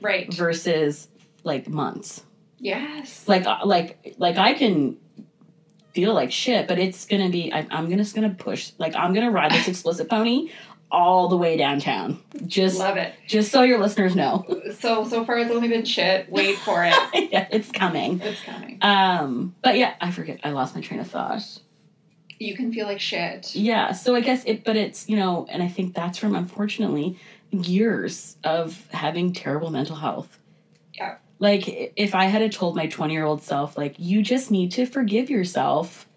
Right. 0.00 0.32
versus 0.32 1.08
like 1.42 1.68
months. 1.68 2.22
Yes. 2.58 3.26
Like, 3.26 3.46
uh, 3.46 3.60
like, 3.64 4.14
like 4.18 4.36
I 4.36 4.52
can 4.54 4.96
feel 5.94 6.12
like 6.14 6.30
shit, 6.30 6.68
but 6.68 6.78
it's 6.78 7.06
gonna 7.06 7.30
be. 7.30 7.52
I, 7.52 7.66
I'm 7.70 7.84
gonna 7.88 7.96
just 8.02 8.14
gonna 8.14 8.30
push. 8.30 8.72
Like, 8.78 8.94
I'm 8.94 9.12
gonna 9.14 9.30
ride 9.30 9.50
this 9.52 9.66
explicit 9.72 10.08
pony 10.10 10.50
all 10.92 11.28
the 11.28 11.36
way 11.36 11.56
downtown. 11.56 12.20
Just, 12.46 12.78
Love 12.78 12.96
it. 12.96 13.14
just 13.26 13.50
so 13.52 13.62
your 13.62 13.78
listeners 13.80 14.14
know, 14.14 14.44
So 14.78 15.04
so 15.04 15.24
far 15.24 15.38
it's 15.38 15.50
only 15.50 15.68
been 15.68 15.84
shit. 15.84 16.30
Wait 16.30 16.58
for 16.58 16.84
it. 16.84 16.92
yeah, 17.32 17.48
it's 17.50 17.70
coming. 17.72 18.20
it's 18.22 18.42
coming. 18.42 18.78
Um, 18.82 19.54
but 19.62 19.78
yeah, 19.78 19.94
I 20.00 20.10
forget. 20.10 20.40
I 20.44 20.50
lost 20.50 20.74
my 20.74 20.80
train 20.80 21.00
of 21.00 21.08
thought. 21.10 21.42
You 22.40 22.56
can 22.56 22.72
feel 22.72 22.86
like 22.86 23.00
shit. 23.00 23.54
Yeah, 23.54 23.92
so 23.92 24.14
I 24.14 24.20
guess 24.22 24.42
it, 24.46 24.64
but 24.64 24.74
it's, 24.74 25.06
you 25.10 25.16
know, 25.16 25.46
and 25.50 25.62
I 25.62 25.68
think 25.68 25.94
that's 25.94 26.16
from 26.16 26.34
unfortunately 26.34 27.18
years 27.50 28.36
of 28.42 28.88
having 28.92 29.34
terrible 29.34 29.70
mental 29.70 29.94
health. 29.96 30.38
Yeah. 30.94 31.16
Like, 31.38 31.92
if 31.96 32.14
I 32.14 32.24
had 32.24 32.50
told 32.50 32.76
my 32.76 32.86
20 32.86 33.12
year 33.12 33.24
old 33.26 33.42
self, 33.42 33.76
like, 33.76 33.94
you 33.98 34.22
just 34.22 34.50
need 34.50 34.72
to 34.72 34.86
forgive 34.86 35.28
yourself, 35.28 36.08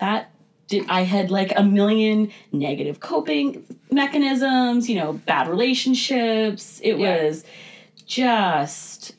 that 0.00 0.32
did, 0.66 0.86
I 0.88 1.02
had 1.02 1.30
like 1.30 1.52
a 1.56 1.62
million 1.62 2.32
negative 2.50 2.98
coping 2.98 3.64
mechanisms, 3.92 4.90
you 4.90 4.96
know, 4.96 5.12
bad 5.12 5.46
relationships. 5.46 6.80
It 6.82 6.98
Yeah. 6.98 7.22
was 7.24 7.44
just 8.04 9.14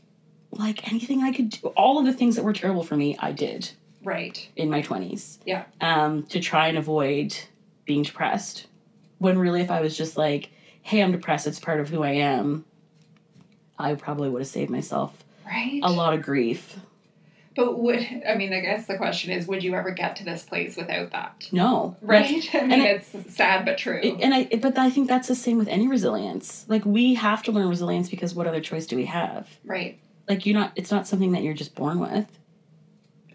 like 0.51 0.91
anything 0.91 1.23
I 1.23 1.31
could 1.31 1.51
do. 1.51 1.67
All 1.69 1.99
of 1.99 2.05
the 2.05 2.11
things 2.13 2.35
that 2.35 2.43
were 2.43 2.51
terrible 2.53 2.83
for 2.83 2.97
me, 2.97 3.15
I 3.17 3.31
did 3.31 3.69
Right. 4.07 4.47
in 4.55 4.69
my 4.69 4.81
20s. 4.81 5.37
Yeah. 5.45 5.65
Um, 5.81 6.23
to 6.27 6.39
try 6.39 6.67
and 6.69 6.77
avoid 6.77 7.35
being 7.85 8.03
depressed. 8.03 8.67
When 9.19 9.37
really, 9.37 9.61
if 9.61 9.69
I 9.71 9.81
was 9.81 9.97
just 9.97 10.15
like, 10.17 10.49
hey, 10.81 11.01
I'm 11.03 11.11
depressed, 11.11 11.45
it's 11.47 11.59
part 11.59 11.79
of 11.79 11.89
who 11.89 12.03
I 12.03 12.11
am, 12.11 12.65
I 13.77 13.95
probably 13.95 14.29
would 14.29 14.41
have 14.41 14.47
saved 14.47 14.71
myself 14.71 15.23
Right. 15.45 15.79
a 15.83 15.91
lot 15.91 16.13
of 16.13 16.21
grief. 16.21 16.79
But 17.55 17.79
would 17.79 17.99
I 18.27 18.35
mean 18.35 18.53
I 18.53 18.59
guess 18.59 18.85
the 18.85 18.97
question 18.97 19.31
is 19.31 19.47
would 19.47 19.63
you 19.63 19.73
ever 19.73 19.89
get 19.89 20.15
to 20.17 20.23
this 20.23 20.43
place 20.43 20.77
without 20.77 21.11
that? 21.11 21.47
No. 21.51 21.95
Right? 22.03 22.47
I 22.53 22.61
mean 22.61 22.71
and 22.71 22.81
it- 22.83 23.03
it's 23.13 23.35
sad 23.35 23.65
but 23.65 23.77
true. 23.79 23.99
It- 24.03 24.21
and 24.21 24.31
I, 24.33 24.43
but 24.61 24.77
I 24.77 24.89
think 24.91 25.07
that's 25.07 25.27
the 25.27 25.33
same 25.35 25.57
with 25.57 25.67
any 25.67 25.87
resilience. 25.87 26.65
Like 26.67 26.85
we 26.85 27.15
have 27.15 27.41
to 27.43 27.51
learn 27.51 27.67
resilience 27.67 28.09
because 28.09 28.35
what 28.35 28.45
other 28.45 28.61
choice 28.61 28.85
do 28.85 28.95
we 28.95 29.05
have? 29.05 29.49
right. 29.65 29.97
Like 30.29 30.45
you're 30.45 30.53
not. 30.59 30.71
It's 30.75 30.91
not 30.91 31.07
something 31.07 31.31
that 31.31 31.41
you're 31.41 31.53
just 31.55 31.73
born 31.73 31.99
with. 31.99 32.27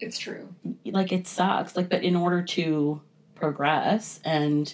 It's 0.03 0.19
true. 0.19 0.49
Like 0.85 1.13
it 1.13 1.27
sucks. 1.27 1.77
Like, 1.77 1.89
but 1.89 2.03
in 2.03 2.17
order 2.17 2.43
to 2.43 3.01
progress 3.37 4.21
and, 4.25 4.73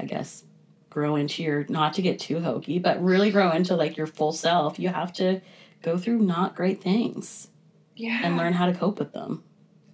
I 0.00 0.04
guess, 0.06 0.44
grow 0.90 1.16
into 1.16 1.42
your 1.42 1.66
not 1.68 1.92
to 1.94 2.02
get 2.02 2.18
too 2.18 2.40
hokey, 2.40 2.78
but 2.78 3.02
really 3.02 3.30
grow 3.30 3.50
into 3.52 3.76
like 3.76 3.96
your 3.96 4.06
full 4.06 4.32
self, 4.32 4.78
you 4.78 4.88
have 4.88 5.12
to 5.14 5.40
go 5.82 5.96
through 5.98 6.20
not 6.20 6.54
great 6.56 6.82
things 6.82 7.48
Yeah. 7.96 8.20
and 8.22 8.36
learn 8.36 8.52
how 8.54 8.66
to 8.66 8.72
cope 8.74 8.98
with 8.98 9.12
them. 9.12 9.44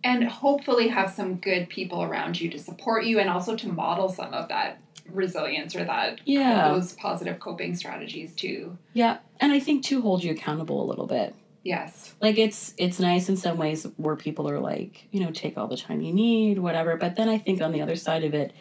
and 0.05 0.23
hopefully 0.29 0.87
have 0.89 1.11
some 1.11 1.35
good 1.35 1.69
people 1.69 2.03
around 2.05 2.41
you 2.41 2.49
to 2.49 2.57
support 2.59 3.05
you 3.05 3.19
and 3.19 3.29
also 3.29 3.57
to 3.57 3.67
model 3.69 4.09
some 4.09 4.33
of 4.33 4.49
that 4.49 4.79
resilience 5.11 5.75
or 5.75 5.83
that 5.85 6.21
Yeah. 6.25 6.69
those 6.69 6.93
positive 6.93 7.41
coping 7.41 7.75
strategies 7.75 8.33
too. 8.33 8.79
Yeah, 8.95 9.19
and 9.41 9.51
I 9.51 9.59
think 9.59 9.85
to 9.87 10.01
hold 10.01 10.23
you 10.23 10.31
accountable 10.31 10.81
a 10.85 10.87
little 10.89 11.09
bit. 11.09 11.35
Yes. 11.69 12.15
like 12.23 12.39
it's 12.39 12.73
it's 12.79 12.99
nice 12.99 13.29
in 13.29 13.37
some 13.37 13.59
ways 13.59 13.87
where 13.99 14.17
people 14.17 14.49
are 14.49 14.59
like 14.59 15.07
you 15.11 15.21
know 15.21 15.31
take 15.31 15.59
all 15.59 15.69
the 15.69 15.77
time 15.77 16.01
you 16.01 16.15
need 16.15 16.59
whatever 16.59 16.97
but 16.97 17.17
then 17.17 17.29
i 17.29 17.37
think 17.37 17.61
on 17.61 17.73
the 17.73 17.83
other 17.83 17.95
side 17.97 18.25
of 18.25 18.33
it 18.33 18.55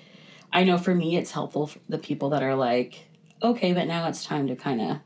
i 0.51 0.65
know 0.65 0.77
for 0.77 0.93
me 0.93 1.15
it's 1.15 1.31
helpful 1.31 1.67
for 1.67 1.79
the 1.87 1.97
people 1.97 2.31
that 2.31 2.43
are 2.43 2.55
like 2.55 3.05
okay 3.41 3.71
but 3.71 3.87
now 3.87 4.07
it's 4.09 4.25
time 4.25 4.47
to 4.47 4.57
kind 4.57 4.81
of 4.81 4.97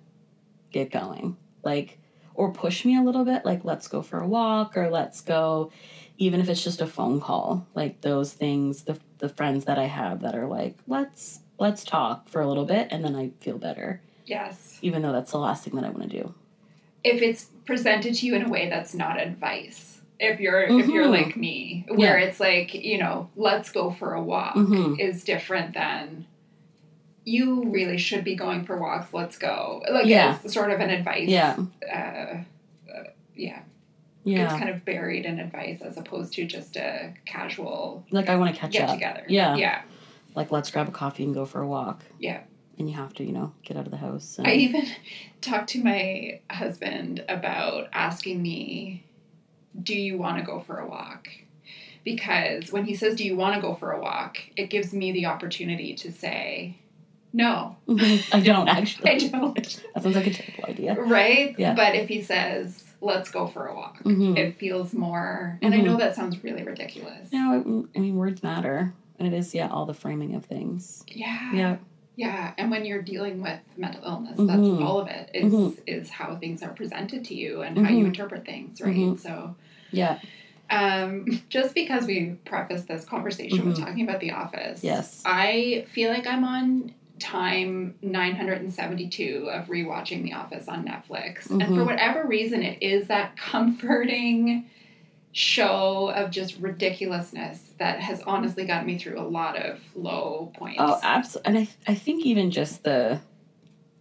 get 0.71 0.91
going 0.91 1.37
like 1.63 1.99
or 2.33 2.51
push 2.51 2.85
me 2.85 2.97
a 2.97 3.03
little 3.03 3.23
bit 3.23 3.45
like 3.45 3.63
let's 3.63 3.87
go 3.87 4.01
for 4.01 4.19
a 4.19 4.27
walk 4.27 4.75
or 4.75 4.89
let's 4.89 5.21
go 5.21 5.71
even 6.17 6.39
if 6.39 6.49
it's 6.49 6.63
just 6.63 6.81
a 6.81 6.87
phone 6.87 7.21
call 7.21 7.67
like 7.75 8.01
those 8.01 8.33
things 8.33 8.83
the, 8.85 8.97
the 9.19 9.29
friends 9.29 9.65
that 9.65 9.77
i 9.77 9.85
have 9.85 10.21
that 10.21 10.33
are 10.35 10.47
like 10.47 10.75
let's 10.87 11.41
let's 11.59 11.83
talk 11.83 12.27
for 12.27 12.41
a 12.41 12.47
little 12.47 12.65
bit 12.65 12.87
and 12.89 13.05
then 13.05 13.15
i 13.15 13.29
feel 13.41 13.59
better 13.59 14.01
Yes. 14.25 14.79
even 14.81 15.01
though 15.03 15.11
that's 15.11 15.31
the 15.31 15.37
last 15.39 15.63
thing 15.63 15.75
that 15.75 15.83
i 15.85 15.89
want 15.89 16.09
to 16.09 16.21
do 16.23 16.33
If 17.03 17.21
it's 17.21 17.45
presented 17.65 18.13
to 18.15 18.25
you 18.25 18.35
in 18.35 18.43
a 18.45 18.49
way 18.49 18.69
that's 18.69 18.93
not 18.93 19.19
advice. 19.19 20.01
If 20.19 20.39
you're 20.39 20.61
if 20.61 20.87
you're 20.87 21.05
Mhm. 21.07 21.11
like 21.25 21.35
me, 21.37 21.85
where 21.89 22.19
Yeah. 22.19 22.25
it's 22.27 22.39
like, 22.39 22.73
you 22.75 22.97
know, 22.99 23.29
let's 23.35 23.71
go 23.71 23.89
for 23.91 24.13
a 24.13 24.21
walk 24.21 24.55
Mhm. 24.55 24.99
is 24.99 25.23
different 25.23 25.73
than 25.73 26.25
you 27.23 27.63
really 27.69 27.97
should 27.97 28.23
be 28.23 28.35
going 28.35 28.63
for 28.65 28.77
walks, 28.77 29.13
let's 29.13 29.37
go. 29.37 29.83
Like 29.89 30.05
Yeah. 30.05 30.37
it's 30.43 30.53
sort 30.53 30.71
of 30.71 30.79
an 30.79 30.89
advice. 30.89 31.27
yeah 31.29 31.55
Uh, 31.91 31.95
uh, 31.95 32.43
yeah. 33.35 33.59
yeah 34.23 34.43
It's 34.43 34.53
kind 34.53 34.69
of 34.69 34.83
buried 34.85 35.25
in 35.25 35.39
advice 35.39 35.81
as 35.81 35.97
opposed 35.97 36.33
to 36.33 36.45
just 36.45 36.75
a 36.77 37.13
casual 37.25 38.03
like 38.11 38.29
I 38.29 38.35
want 38.35 38.53
to 38.53 38.59
catch 38.59 38.71
get 38.73 38.89
up. 38.89 38.95
together. 38.95 39.23
Yeah. 39.27 39.55
Yeah. 39.55 39.81
Like 40.35 40.51
let's 40.51 40.69
grab 40.71 40.87
a 40.87 40.91
coffee 40.91 41.23
and 41.23 41.33
go 41.33 41.45
for 41.45 41.61
a 41.61 41.67
walk. 41.67 42.03
Yeah. 42.19 42.41
And 42.79 42.89
you 42.89 42.95
have 42.95 43.13
to, 43.15 43.23
you 43.23 43.31
know, 43.33 43.53
get 43.63 43.77
out 43.77 43.85
of 43.85 43.91
the 43.91 43.97
house. 43.97 44.37
And, 44.37 44.47
I 44.47 44.53
even 44.53 44.85
talked 45.41 45.69
to 45.71 45.83
my 45.83 46.39
husband 46.49 47.23
about 47.29 47.89
asking 47.93 48.41
me, 48.41 49.03
Do 49.81 49.95
you 49.95 50.17
want 50.17 50.37
to 50.39 50.43
go 50.43 50.59
for 50.59 50.79
a 50.79 50.87
walk? 50.87 51.27
Because 52.03 52.71
when 52.71 52.85
he 52.85 52.95
says, 52.95 53.15
Do 53.15 53.23
you 53.23 53.35
want 53.35 53.55
to 53.55 53.61
go 53.61 53.75
for 53.75 53.91
a 53.91 54.01
walk? 54.01 54.37
it 54.55 54.69
gives 54.69 54.93
me 54.93 55.11
the 55.11 55.27
opportunity 55.27 55.93
to 55.95 56.11
say, 56.11 56.77
No, 57.33 57.75
I 58.31 58.39
don't 58.39 58.67
actually. 58.77 59.11
I 59.11 59.17
don't. 59.29 59.55
That 59.93 60.03
sounds 60.03 60.15
like 60.15 60.27
a 60.27 60.31
terrible 60.33 60.65
idea. 60.67 60.95
Right? 60.99 61.55
Yeah. 61.59 61.75
But 61.75 61.95
if 61.95 62.07
he 62.07 62.21
says, 62.21 62.85
Let's 63.03 63.31
go 63.31 63.47
for 63.47 63.65
a 63.67 63.75
walk, 63.75 64.03
Mhm. 64.03 64.37
it 64.37 64.57
feels 64.57 64.93
more, 64.93 65.57
and 65.63 65.73
I 65.73 65.79
Mhm. 65.79 65.85
know 65.85 65.97
that 65.97 66.15
sounds 66.15 66.43
really 66.43 66.61
ridiculous. 66.63 67.31
No, 67.33 67.85
I, 67.95 67.97
I 67.97 68.01
mean 68.01 68.15
words 68.15 68.43
matter, 68.43 68.93
and 69.17 69.27
it 69.27 69.35
is 69.35 69.53
yeah 69.55 69.69
all 69.69 69.85
the 69.87 69.93
framing 69.95 70.35
of 70.35 70.45
things. 70.45 71.03
Yeah. 71.07 71.49
Yeah. 71.53 71.77
Yeah, 72.21 72.53
and 72.59 72.69
when 72.69 72.85
you're 72.85 73.01
dealing 73.01 73.41
with 73.41 73.59
mental 73.75 74.03
illness, 74.05 74.37
that's 74.37 74.67
all 74.83 74.99
of 74.99 75.07
it 75.07 75.31
is 75.33 75.51
Mhm. 75.51 75.77
is 75.87 76.09
how 76.11 76.35
things 76.35 76.61
are 76.61 76.69
presented 76.69 77.25
to 77.25 77.33
you 77.35 77.63
and 77.63 77.75
how 77.79 77.89
you 77.91 78.03
Mhm. 78.03 78.09
interpret 78.09 78.45
things, 78.45 78.79
right? 78.79 78.95
Mhm. 78.95 79.17
So, 79.19 79.55
Yeah. 79.91 80.19
um, 80.69 81.25
just 81.49 81.73
because 81.73 82.05
we 82.05 82.35
preface 82.45 82.83
this 82.83 83.05
conversation 83.05 83.65
with 83.65 83.75
Mhm. 83.75 83.85
talking 83.85 84.03
about 84.07 84.19
The 84.19 84.31
Office, 84.31 84.83
Yes. 84.83 85.23
I 85.25 85.85
feel 85.89 86.11
like 86.11 86.27
I'm 86.27 86.43
on 86.43 86.93
time 87.17 87.95
972 88.03 89.49
of 89.49 89.65
rewatching 89.67 90.21
The 90.21 90.33
Office 90.33 90.67
on 90.67 90.85
Netflix, 90.85 91.49
and 91.49 91.73
for 91.73 91.83
whatever 91.83 92.27
reason, 92.27 92.61
it 92.61 92.77
is 92.83 93.07
that 93.07 93.35
comforting 93.51 94.65
show 95.33 96.09
of 96.09 96.29
just 96.31 96.57
ridiculousness 96.59 97.71
that 97.79 97.99
has 97.99 98.21
honestly 98.27 98.65
gotten 98.65 98.85
me 98.85 98.97
through 98.97 99.19
a 99.19 99.23
lot 99.23 99.55
of 99.57 99.79
low 99.95 100.51
points. 100.55 100.79
Oh, 100.79 100.99
absolutely. 101.01 101.49
And 101.49 101.57
I 101.87 101.91
I 101.91 101.95
think 101.95 102.25
even 102.25 102.51
just 102.51 102.83
the 102.83 103.19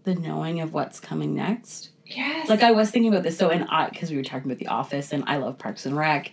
the 0.04 0.14
knowing 0.14 0.60
of 0.60 0.72
what's 0.72 0.98
coming 0.98 1.34
next. 1.34 1.90
yes, 2.06 2.48
Like 2.48 2.62
I 2.62 2.72
was 2.72 2.90
thinking 2.90 3.12
about 3.12 3.22
this. 3.22 3.36
So 3.38 3.50
and 3.50 3.66
I 3.70 3.88
because 3.90 4.10
we 4.10 4.16
were 4.16 4.24
talking 4.24 4.50
about 4.50 4.58
The 4.58 4.66
Office 4.68 5.12
and 5.12 5.22
I 5.26 5.36
love 5.36 5.58
Parks 5.58 5.86
and 5.86 5.96
Rec, 5.96 6.32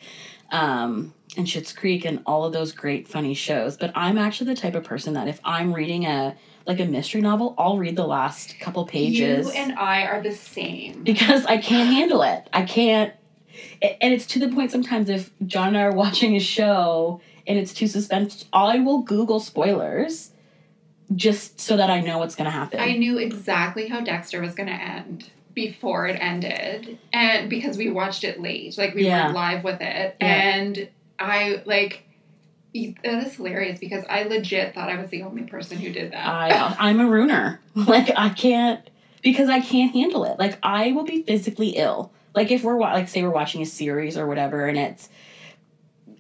um, 0.51 1.13
and 1.35 1.45
Schitt's 1.45 1.73
Creek 1.73 2.05
and 2.05 2.21
all 2.25 2.45
of 2.45 2.53
those 2.53 2.71
great 2.71 3.07
funny 3.07 3.33
shows. 3.33 3.77
But 3.77 3.91
I'm 3.93 4.17
actually 4.17 4.53
the 4.53 4.59
type 4.61 4.73
of 4.75 4.83
person 4.83 5.13
that 5.13 5.27
if 5.27 5.39
I'm 5.43 5.73
reading 5.73 6.05
a 6.05 6.35
like 6.65 6.79
a 6.79 6.85
mystery 6.85 7.21
novel, 7.21 7.53
I'll 7.57 7.77
read 7.77 7.95
the 7.95 8.07
last 8.07 8.59
couple 8.59 8.85
pages 8.85 9.45
You 9.45 9.51
and 9.53 9.77
I 9.77 10.03
are 10.03 10.21
the 10.21 10.33
same. 10.33 11.03
because 11.03 11.45
I 11.45 11.57
can't 11.59 11.89
handle 11.93 12.23
it. 12.23 12.49
I 12.51 12.63
can't. 12.63 13.13
And 13.81 14.13
it's 14.13 14.25
to 14.27 14.39
the 14.39 14.47
point 14.49 14.71
sometimes 14.71 15.09
if 15.09 15.31
John 15.45 15.69
and 15.69 15.77
I 15.77 15.81
are 15.83 15.91
watching 15.93 16.35
a 16.35 16.39
show 16.39 17.21
and 17.45 17.57
it's 17.57 17.73
too 17.73 17.87
suspense, 17.87 18.45
I 18.51 18.79
will 18.79 18.99
Google 18.99 19.39
spoilers 19.39 20.31
just 21.15 21.59
so 21.59 21.77
that 21.77 21.89
I 21.89 22.01
know 22.01 22.17
what's 22.17 22.35
going 22.35 22.45
to 22.45 22.51
happen. 22.51 22.79
I 22.79 22.93
knew 22.97 23.17
exactly 23.17 23.87
how 23.87 24.01
Dexter 24.01 24.41
was 24.41 24.53
going 24.55 24.67
to 24.67 24.73
end 24.75 25.29
before 25.53 26.05
it 26.07 26.17
ended, 26.21 26.99
and 27.11 27.49
because 27.49 27.77
we 27.77 27.89
watched 27.89 28.23
it 28.23 28.39
late, 28.39 28.77
like 28.77 28.93
we 28.93 29.05
Yeah. 29.05 29.23
weren't 29.25 29.35
live 29.35 29.63
with 29.63 29.81
it, 29.81 30.15
Yeah. 30.19 30.27
and 30.27 30.89
I 31.17 31.61
like. 31.65 32.03
Is 32.73 33.33
hilarious 33.35 33.79
because 33.79 34.03
I 34.07 34.23
legit 34.23 34.75
thought 34.75 34.87
I 34.87 35.01
was 35.01 35.09
the 35.09 35.23
only 35.23 35.43
person 35.43 35.79
who 35.79 35.91
did 35.91 36.11
that. 36.11 36.27
I 36.27 36.49
um, 36.51 36.75
I'm 36.77 36.99
a 36.99 37.07
ruiner. 37.07 37.59
Like 37.75 38.11
I 38.15 38.29
can't 38.29 38.87
because 39.23 39.49
I 39.49 39.61
can't 39.61 39.91
handle 39.93 40.25
it. 40.25 40.37
Like 40.37 40.59
I 40.61 40.91
will 40.91 41.05
be 41.05 41.23
physically 41.23 41.69
ill. 41.69 42.11
Like 42.37 42.51
if 42.51 42.63
we're 42.63 42.79
like 42.79 43.07
say 43.07 43.23
we're 43.23 43.31
watching 43.31 43.63
a 43.63 43.65
series 43.65 44.15
or 44.15 44.27
whatever 44.27 44.67
and 44.67 44.77
it's 44.77 45.09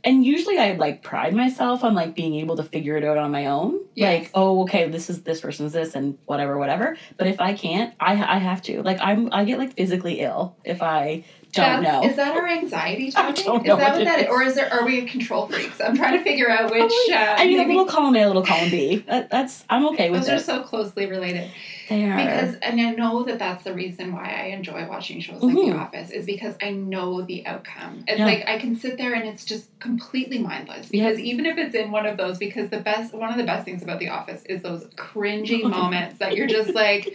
and 0.03 0.25
usually 0.25 0.57
I 0.57 0.73
like 0.73 1.03
pride 1.03 1.35
myself 1.35 1.83
on 1.83 1.93
like 1.93 2.15
being 2.15 2.33
able 2.35 2.55
to 2.57 2.63
figure 2.63 2.97
it 2.97 3.03
out 3.03 3.17
on 3.17 3.29
my 3.29 3.45
own. 3.45 3.79
Yes. 3.93 4.23
Like, 4.23 4.31
oh, 4.33 4.63
okay, 4.63 4.89
this 4.89 5.11
is 5.11 5.21
this 5.21 5.41
person's 5.41 5.73
this 5.73 5.93
and 5.93 6.17
whatever, 6.25 6.57
whatever. 6.57 6.97
But 7.17 7.27
if 7.27 7.39
I 7.39 7.53
can't, 7.53 7.93
I 7.99 8.13
I 8.13 8.37
have 8.39 8.63
to. 8.63 8.81
Like 8.81 8.97
I'm 8.99 9.29
I 9.31 9.43
get 9.45 9.59
like 9.59 9.75
physically 9.75 10.21
ill 10.21 10.55
if 10.63 10.81
I 10.81 11.23
don't 11.51 11.83
That's- 11.83 12.03
know. 12.03 12.09
Is 12.09 12.15
that 12.15 12.35
our 12.35 12.47
anxiety 12.47 13.11
don't 13.11 13.37
is 13.37 13.43
that 13.45 13.55
what 13.55 13.67
what 13.67 14.05
that 14.05 14.19
is? 14.19 14.25
is. 14.25 14.31
Or 14.31 14.41
is 14.41 14.55
there 14.55 14.73
are 14.73 14.85
we 14.85 15.05
control 15.05 15.47
freaks? 15.47 15.79
I'm 15.79 15.95
trying 15.95 16.17
to 16.17 16.23
figure 16.23 16.49
out 16.49 16.71
which 16.71 16.91
uh, 17.11 17.35
I 17.37 17.45
mean, 17.45 17.59
a 17.59 17.67
little 17.67 17.85
column 17.85 18.15
A, 18.15 18.23
a 18.23 18.27
little 18.27 18.45
column 18.45 18.71
B. 18.71 19.03
That, 19.07 19.29
that's 19.29 19.65
I'm 19.69 19.85
okay 19.89 20.09
with 20.09 20.21
those 20.25 20.29
are 20.29 20.39
so 20.39 20.63
closely 20.63 21.05
related. 21.05 21.51
They 21.89 22.03
are 22.09 22.17
Because 22.17 22.55
and 22.61 22.79
I 22.81 22.91
know 22.91 23.23
that 23.23 23.39
that's 23.39 23.63
the 23.63 23.73
reason 23.73 24.13
why 24.13 24.25
I 24.43 24.45
enjoy 24.47 24.87
watching 24.87 25.19
shows 25.21 25.41
like 25.41 25.55
Mhm. 25.55 25.71
The 25.71 25.77
Office 25.77 26.09
is 26.11 26.25
because 26.25 26.55
I 26.61 26.71
know 26.71 27.21
the 27.21 27.45
outcome. 27.45 28.03
It's 28.07 28.19
Yeah. 28.19 28.25
like 28.25 28.43
I 28.47 28.57
can 28.59 28.75
sit 28.75 28.97
there 28.97 29.13
and 29.13 29.27
it's 29.27 29.45
just 29.45 29.67
completely 29.79 30.39
mindless 30.39 30.89
because 30.89 31.19
even 31.19 31.45
if 31.45 31.57
it's 31.57 31.75
in 31.75 31.91
one 31.91 32.05
of 32.05 32.17
those 32.17 32.37
because 32.37 32.69
the 32.69 32.79
best 32.79 33.13
one 33.13 33.29
of 33.31 33.37
the 33.37 33.43
best 33.43 33.65
things 33.65 33.81
about 33.83 33.99
The 33.99 34.09
Office 34.09 34.43
is 34.45 34.61
those 34.61 34.85
cringy 34.95 35.63
moments 35.77 36.19
that 36.19 36.35
you're 36.35 36.47
just 36.47 36.73
like 36.73 37.13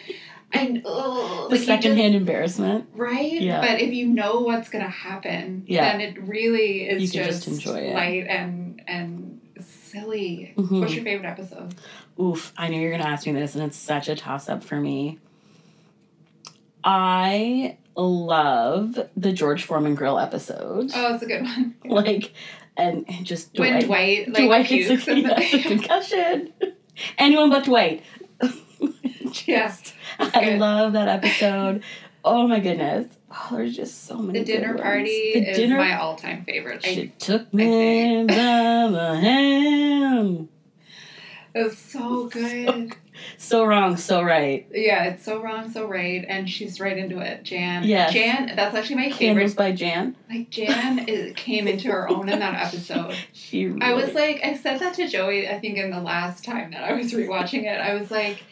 and 0.55 0.83
the 0.85 1.57
secondhand 1.65 2.15
embarrassment. 2.15 2.85
right? 2.95 3.41
Yeah. 3.41 3.63
But 3.63 3.81
if 3.81 3.93
you 3.95 4.07
know 4.07 4.41
what's 4.41 4.69
gonna 4.69 4.89
happen, 4.89 5.65
Yeah. 5.67 5.93
then 5.93 6.01
it 6.03 6.23
really 6.23 6.83
is 6.89 7.15
You 7.15 7.23
just, 7.25 7.45
just 7.45 7.49
enjoy 7.49 7.79
it. 7.81 7.95
light 7.95 8.27
and 8.29 8.83
and 8.87 9.22
silly. 9.93 10.55
Mhm. 10.57 10.81
What's 10.81 10.95
your 10.95 11.05
favorite 11.05 11.29
episode? 11.29 11.75
Oof, 12.21 12.53
I 12.57 12.69
knew 12.69 12.81
you 12.81 12.87
were 12.91 12.97
gonna 12.97 13.09
ask 13.11 13.27
me 13.27 13.33
this, 13.33 13.55
and 13.55 13.65
it's 13.65 13.77
such 13.77 14.09
a 14.09 14.17
toss 14.17 14.49
up 14.49 14.65
for 14.65 14.77
me. 14.77 15.19
I 16.85 17.77
love 17.97 18.99
the 19.17 19.33
George 19.33 19.65
Foreman 19.65 19.95
grill 19.95 20.19
episode. 20.19 20.91
Oh, 20.95 21.15
it's 21.15 21.23
a 21.23 21.27
good 21.27 21.43
one. 21.43 21.75
Like, 21.85 22.33
and 22.77 23.07
just 23.23 23.57
when 23.59 23.85
Dwight, 23.85 24.27
Dwight 24.27 24.29
like 24.29 24.45
Dwight 24.45 24.69
gets 24.69 25.07
a, 25.07 25.11
in 25.13 25.23
the- 25.25 25.29
yeah, 25.29 25.39
the 25.53 25.63
concussion. 25.69 26.53
Anyone 27.19 27.51
but 27.51 27.65
Dwight. 27.65 28.03
Yeah, 29.47 29.75
that's 30.19 30.37
I 30.37 30.45
good. 30.45 30.59
love 30.59 30.93
that 30.95 31.09
episode. 31.09 31.83
Oh 32.25 32.47
my 32.47 32.61
goodness. 32.61 33.07
Oh, 33.31 33.49
there's 33.57 33.75
just 33.75 34.05
so 34.07 34.19
many. 34.19 34.41
The 34.41 34.45
dinner 34.45 34.77
party 34.79 35.33
The 35.35 35.51
is 35.51 35.57
dinner 35.57 35.77
my 35.77 35.99
all-time 35.99 36.45
favorite. 36.45 36.85
I, 36.85 36.95
She 36.95 37.09
took 37.19 37.53
me 37.53 38.25
by 38.27 38.35
the 38.35 39.19
hand. 39.21 40.49
it 41.55 41.63
was 41.65 41.77
so 41.79 42.29
good. 42.29 42.95
So 43.39 43.65
wrong, 43.65 43.97
so 43.97 44.23
right. 44.23 44.67
yeah, 44.73 45.05
it's 45.05 45.25
so 45.25 45.41
wrong, 45.43 45.71
so 45.71 45.87
right, 45.87 46.25
and 46.27 46.49
she's 46.49 46.81
right 46.81 46.97
into 46.97 47.19
it. 47.19 47.43
Jan. 47.45 47.85
Yes. 47.85 48.13
Jan. 48.13 48.53
That's 48.57 48.75
actually 48.75 48.97
my 48.97 49.11
Candles 49.11 49.53
favorite. 49.53 49.57
by 49.57 49.73
Jan. 49.73 50.17
Like 50.31 50.51
Jan 50.51 51.09
is, 51.09 51.33
came 51.37 51.69
into 51.69 51.89
her 51.91 52.09
own 52.09 52.29
in 52.29 52.39
that 52.41 52.67
episode. 52.67 53.15
She 53.33 53.67
really, 53.67 53.83
I 53.83 53.93
was 53.93 54.15
like, 54.15 54.41
I 54.43 54.55
said 54.57 54.81
that 54.81 54.95
to 54.95 55.07
Joey. 55.09 55.49
I 55.49 55.59
think 55.61 55.77
in 55.77 55.91
the 55.91 56.01
last 56.01 56.45
time 56.45 56.71
that 56.73 56.85
I 56.85 56.95
was 56.95 57.13
rewatching 57.13 57.65
it, 57.65 57.79
I 57.81 57.95
was 57.95 58.11
like, 58.11 58.43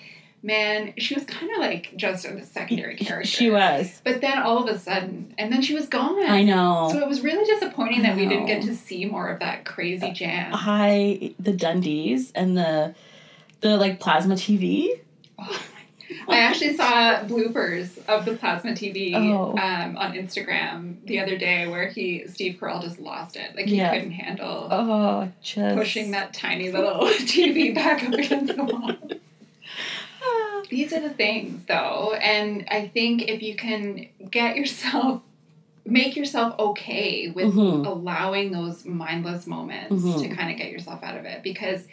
man, 0.43 0.95
she 0.99 1.15
was 1.15 1.25
kind 1.25 1.51
of 1.53 1.59
like 1.59 1.93
just 1.97 2.25
a 2.25 2.43
secondary 2.45 2.97
character. 2.97 3.29
She 3.29 3.51
was. 3.51 4.01
But 4.05 4.21
then 4.21 4.39
all 4.39 4.63
of 4.63 4.75
a 4.75 4.79
sudden, 4.79 5.35
and 5.39 5.53
then 5.53 5.63
she 5.63 5.75
was 5.75 5.87
gone. 5.87 6.23
I 6.25 6.43
know. 6.43 6.89
So 6.93 6.99
it 6.99 7.09
was 7.09 7.21
really 7.23 7.45
disappointing 7.45 8.03
that 8.03 8.17
we 8.17 8.27
didn't 8.27 8.47
get 8.47 8.63
to 8.63 8.75
see 8.75 9.05
more 9.05 9.29
of 9.29 9.41
that 9.41 9.65
crazy 9.65 10.11
Jan. 10.13 10.53
Hi, 10.53 11.33
the 11.39 11.53
Dundies 11.53 12.33
and 12.35 12.57
the 12.57 12.95
the 13.61 13.77
like 13.77 14.01
plasma 14.01 14.35
TV. 14.35 15.01
I 16.29 16.39
actually 16.41 16.77
saw 16.77 17.23
bloopers 17.23 17.97
of 18.09 18.25
the 18.25 18.35
plasma 18.35 18.73
TV 18.73 19.15
Oh. 19.15 19.51
um, 19.57 19.97
on 19.97 20.13
Instagram 20.15 20.97
the 21.07 21.21
other 21.21 21.39
day 21.39 21.69
where 21.69 21.87
he 21.89 22.25
Steve 22.27 22.59
Carell 22.61 22.83
just 22.83 22.99
lost 22.99 23.37
it. 23.37 23.55
Like 23.55 23.67
he 23.67 23.77
Yeah. 23.77 23.93
couldn't 23.95 24.11
handle 24.13 24.67
Oh, 24.71 25.29
just 25.43 25.77
pushing 25.77 26.11
that 26.11 26.35
tiny 26.35 26.71
little 26.73 27.01
TV 27.07 27.73
back 27.75 28.03
up 28.05 28.13
against 28.15 28.57
the 28.57 28.65
wall. 28.65 28.93
These 30.69 30.93
are 30.93 31.01
the 31.01 31.11
things 31.11 31.65
though, 31.67 32.13
and 32.15 32.67
I 32.71 32.89
think 32.89 33.23
if 33.23 33.43
you 33.43 33.57
can 33.57 34.09
get 34.31 34.57
yourself 34.57 35.23
make 35.87 36.15
yourself 36.15 36.55
okay 36.59 37.31
with 37.31 37.53
Mhm. 37.55 37.87
allowing 37.87 38.53
those 38.53 38.85
mindless 38.85 39.47
moments 39.47 40.05
Mhm. 40.05 40.21
to 40.21 40.29
kind 40.37 40.51
of 40.53 40.57
get 40.59 40.71
yourself 40.71 41.03
out 41.03 41.17
of 41.17 41.25
it 41.25 41.43
because 41.43 41.89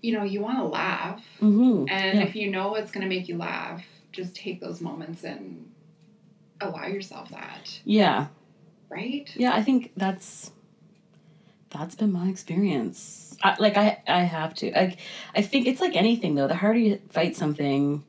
you 0.00 0.12
know 0.12 0.22
you 0.22 0.40
want 0.40 0.58
to 0.58 0.64
laugh 0.64 1.22
Mhm. 1.40 1.90
and 1.90 2.18
Yeah. 2.18 2.24
if 2.24 2.36
you 2.36 2.50
know 2.50 2.68
what's 2.68 2.90
going 2.92 3.02
to 3.02 3.08
make 3.14 3.28
you 3.28 3.36
laugh 3.36 3.84
just 4.12 4.34
take 4.36 4.60
those 4.60 4.80
moments 4.80 5.24
and 5.24 5.68
allow 6.60 6.86
yourself 6.86 7.28
that 7.30 7.80
Yeah, 7.84 8.28
right 8.88 9.28
yeah. 9.36 9.54
I 9.54 9.62
think 9.62 9.90
that's 9.96 10.52
that's 11.70 11.96
been 11.96 12.12
my 12.12 12.28
experience. 12.28 13.25
I, 13.42 13.56
like 13.58 13.76
I, 13.76 14.02
I 14.08 14.20
have 14.22 14.54
to. 14.56 14.70
Like 14.72 14.98
I 15.34 15.42
think 15.42 15.66
it's 15.66 15.80
like 15.80 15.94
anything 15.96 16.34
though. 16.34 16.48
The 16.48 16.54
harder 16.56 16.78
you 16.78 17.00
fight 17.10 17.36
something, 17.36 18.04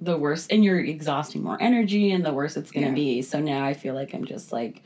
the 0.00 0.16
worse, 0.18 0.46
and 0.48 0.64
you're 0.64 0.80
exhausting 0.80 1.42
more 1.42 1.56
energy, 1.60 2.10
and 2.12 2.24
the 2.24 2.32
worse 2.32 2.56
it's 2.56 2.70
gonna 2.70 2.88
Yeah. 2.88 2.92
be. 2.94 3.22
So 3.22 3.40
now 3.40 3.64
I 3.64 3.74
feel 3.74 3.94
like 3.94 4.14
I'm 4.14 4.24
just 4.24 4.52
like 4.52 4.82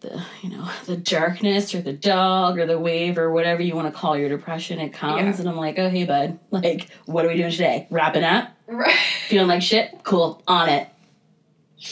the 0.00 0.22
you 0.42 0.50
know 0.50 0.68
the 0.86 0.96
darkness 0.96 1.74
or 1.74 1.80
the 1.82 1.92
dog 1.92 2.58
or 2.58 2.66
the 2.66 2.78
wave 2.78 3.18
or 3.18 3.30
whatever 3.30 3.62
you 3.62 3.74
want 3.76 3.92
to 3.92 3.98
call 3.98 4.16
your 4.16 4.28
depression. 4.28 4.80
It 4.80 4.92
comes, 4.92 5.20
Yeah. 5.36 5.40
and 5.40 5.48
I'm 5.48 5.56
like, 5.56 5.78
oh 5.78 5.88
hey 5.90 6.04
bud, 6.04 6.38
like 6.50 6.88
what 7.06 7.24
are 7.24 7.28
we 7.28 7.36
doing 7.36 7.50
today? 7.52 7.86
Wrapping 7.90 8.24
up. 8.24 8.48
right 8.66 8.96
Feeling 9.28 9.48
like 9.48 9.62
shit? 9.62 10.00
Cool. 10.04 10.42
On 10.48 10.68
it. 10.68 10.88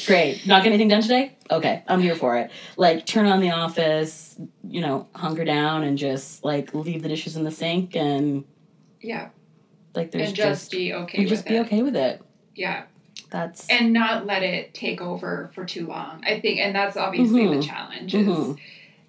Great. 0.06 0.46
Not 0.46 0.62
get 0.62 0.70
anything 0.70 0.88
done 0.88 1.02
today? 1.02 1.36
Okay. 1.50 1.82
I'm 1.88 2.00
here 2.00 2.14
for 2.14 2.36
it. 2.36 2.50
Like, 2.76 3.06
turn 3.06 3.26
on 3.26 3.40
the 3.40 3.50
office, 3.50 4.36
you 4.62 4.80
know, 4.80 5.08
hunker 5.14 5.44
down 5.44 5.82
and 5.82 5.98
just, 5.98 6.44
like, 6.44 6.74
leave 6.74 7.02
the 7.02 7.08
dishes 7.08 7.36
in 7.36 7.44
the 7.44 7.50
sink 7.50 7.96
and, 7.96 8.44
yeah 9.00 9.30
like, 9.94 10.10
there's 10.12 10.28
and 10.28 10.36
just, 10.36 10.60
just. 10.62 10.70
be 10.70 10.92
okay 10.92 11.18
and 11.18 11.26
with 11.26 11.38
just 11.38 11.46
be 11.48 11.56
it 11.56 11.60
okay 11.66 11.82
with 11.82 11.96
it. 11.96 12.22
yeah 12.54 12.84
That's. 13.30 13.68
and 13.68 13.92
not 13.92 14.26
let 14.26 14.42
it 14.42 14.72
take 14.74 15.00
over 15.00 15.50
for 15.54 15.64
too 15.64 15.86
long 15.86 16.22
i 16.26 16.38
think 16.40 16.60
and 16.60 16.74
that's 16.74 16.96
obviously 16.96 17.46
the 17.46 17.54
Mhm. 17.56 17.62
challenge 17.66 18.14
is 18.14 18.26
Mhm. 18.28 18.58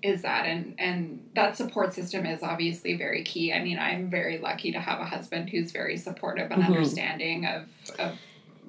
is 0.01 0.21
that 0.23 0.45
and 0.47 0.73
and 0.79 1.29
that 1.35 1.55
support 1.57 1.93
system 1.93 2.25
is 2.25 2.41
obviously 2.41 2.95
very 2.95 3.23
key 3.23 3.53
i 3.53 3.61
mean 3.63 3.77
i'm 3.77 4.09
very 4.09 4.37
lucky 4.39 4.71
to 4.71 4.79
have 4.79 4.99
a 4.99 5.05
husband 5.05 5.49
who's 5.49 5.71
very 5.71 5.97
supportive 5.97 6.49
and 6.51 6.63
Mhm. 6.63 6.67
understanding 6.67 7.45
of 7.45 7.67
of 7.99 8.17